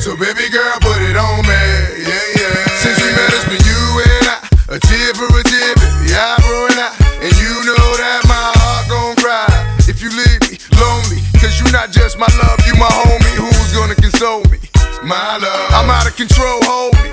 So 0.00 0.16
baby 0.16 0.48
girl, 0.48 0.76
put 0.80 1.00
it 1.02 1.16
on 1.16 1.44
me. 1.44 1.62
Yeah, 2.00 2.40
yeah. 2.40 2.56
Since 2.80 2.98
we 3.02 3.10
met, 3.12 3.32
it's 3.34 3.44
been 3.48 3.60
you 3.60 3.82
and 4.00 4.26
I, 4.30 4.76
a 4.76 4.78
tear 4.80 5.12
for 5.12 5.28
a 5.28 5.42
tear, 5.44 5.74
baby, 5.76 6.14
eye 6.16 6.38
for 6.40 6.72
an 6.72 6.78
eye, 6.78 6.96
and 7.20 7.34
you 7.36 7.52
know 7.68 7.86
that 8.00 8.22
my 8.24 8.48
heart 8.56 8.88
gon' 8.88 9.16
cry 9.20 9.50
if 9.88 10.00
you 10.00 10.08
leave 10.08 10.40
me 10.48 10.56
lonely. 10.80 11.20
Cause 11.40 11.60
you 11.60 11.66
not 11.72 11.90
just 11.90 12.18
my 12.18 12.28
love, 12.40 12.60
you 12.64 12.74
my 12.80 12.88
homie. 12.88 13.36
Who's 13.36 13.72
gonna 13.76 13.96
console 13.96 14.44
me? 14.48 14.58
My 15.04 15.36
love. 15.36 15.68
I'm 15.72 15.90
out 15.90 16.06
of 16.06 16.16
control, 16.16 16.60
homie 16.62 17.09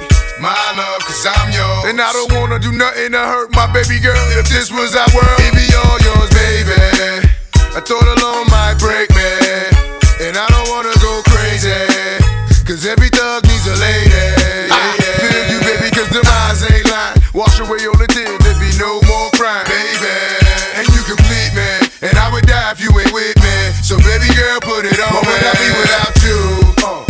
my 0.47 0.71
love, 0.79 1.03
cause 1.03 1.27
I'm 1.27 1.51
yours. 1.51 1.91
And 1.91 1.99
I 1.99 2.07
don't 2.15 2.31
wanna 2.31 2.59
do 2.59 2.71
nothing 2.71 3.11
to 3.11 3.19
hurt 3.19 3.51
my 3.51 3.67
baby 3.67 3.99
girl. 3.99 4.15
If 4.39 4.47
this 4.47 4.71
was 4.71 4.95
our 4.95 5.09
world, 5.11 5.39
it'd 5.43 5.59
be 5.59 5.67
all 5.75 5.99
yours, 5.99 6.31
baby. 6.31 6.79
I 7.75 7.83
thought 7.83 8.07
alone 8.07 8.47
might 8.47 8.79
break 8.79 9.11
me. 9.11 9.27
And 10.23 10.39
I 10.39 10.47
don't 10.47 10.67
wanna 10.71 10.95
go 11.03 11.19
crazy. 11.27 11.75
Cause 12.63 12.87
every 12.87 13.11
thug 13.11 13.43
needs 13.43 13.67
a 13.67 13.75
lady. 13.75 14.23
Yeah, 14.71 14.71
I 14.71 15.19
feel 15.19 15.43
you, 15.51 15.59
baby, 15.67 15.91
cause 15.91 16.11
the 16.15 16.23
eyes 16.23 16.63
ain't 16.71 16.87
lying. 16.87 17.19
Wash 17.35 17.59
away 17.59 17.83
all 17.83 17.99
the 17.99 18.07
tears, 18.07 18.39
there 18.39 18.55
be 18.55 18.71
no 18.79 19.03
more 19.03 19.27
crying, 19.35 19.67
baby. 19.67 20.15
And 20.79 20.87
you 20.95 21.01
complete 21.03 21.51
me. 21.59 21.91
And 22.07 22.15
I 22.15 22.31
would 22.31 22.47
die 22.47 22.71
if 22.71 22.79
you 22.79 22.91
ain't 22.95 23.11
with 23.11 23.35
me. 23.43 23.57
So, 23.83 23.99
baby 23.99 24.31
girl, 24.31 24.59
put 24.63 24.87
it 24.87 24.95
on. 24.95 25.11
What 25.11 25.27
would 25.27 25.43
I 25.43 25.53
be 25.59 25.69
without 25.75 26.15
you? 26.23 26.39
Uh, 26.87 27.03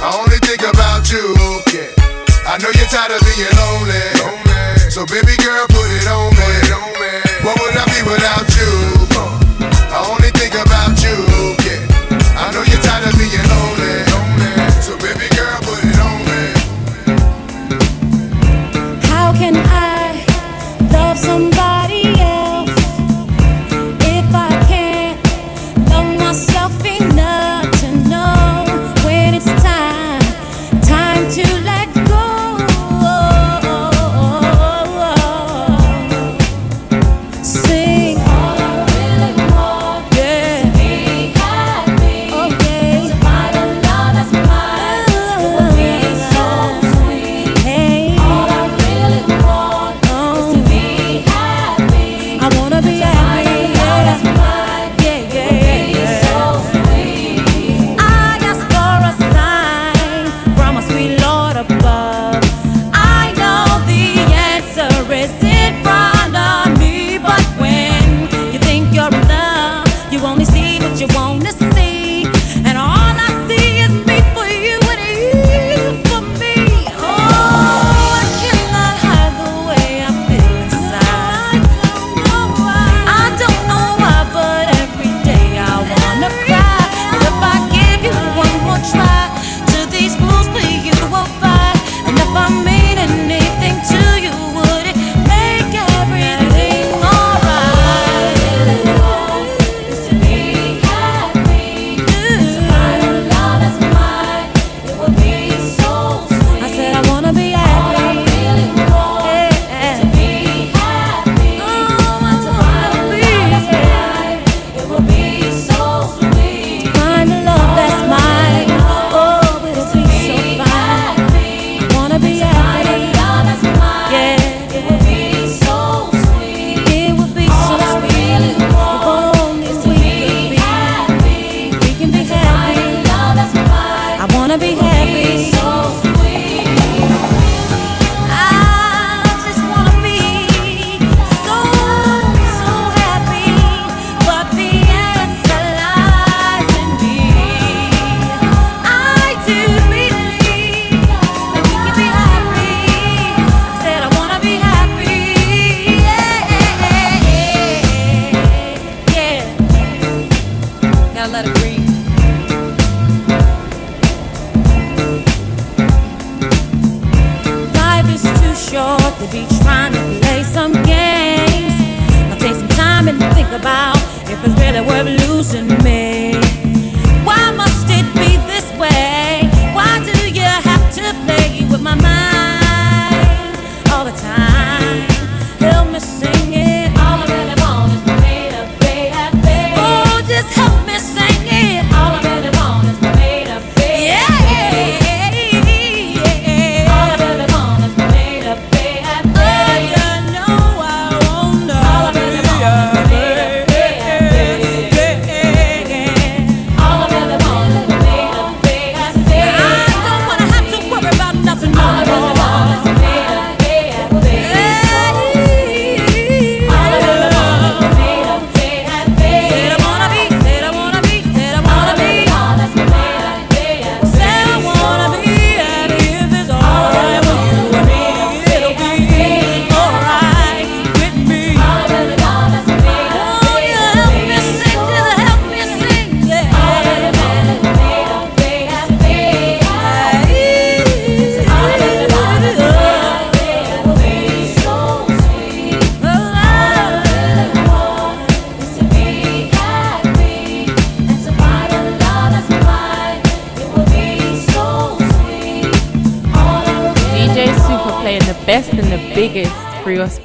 I 0.00 0.08
only 0.24 0.40
think 0.40 0.64
about 0.64 1.04
you. 1.12 1.67
Know 2.58 2.70
you're 2.74 2.88
tired 2.88 3.12
of 3.12 3.20
being 3.22 3.46
lonely. 3.54 4.02
lonely. 4.18 4.90
So 4.90 5.06
baby 5.06 5.36
girl, 5.38 5.66
put 5.68 5.86
it 5.94 6.08
on 6.10 6.34
me. 6.34 7.08
What 7.46 7.54
would 7.60 7.76
I 7.76 7.84
be 7.86 8.02
without 8.02 8.50
you? 8.56 8.97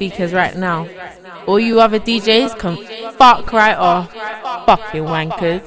speakers 0.08 0.32
right 0.32 0.56
now. 0.56 0.88
All 1.46 1.60
you 1.60 1.80
other 1.80 1.98
DJs 1.98 2.58
can 2.58 2.76
fuck 3.12 3.52
right 3.52 3.76
off, 3.76 4.12
fucking 4.66 5.04
wankers. 5.04 5.62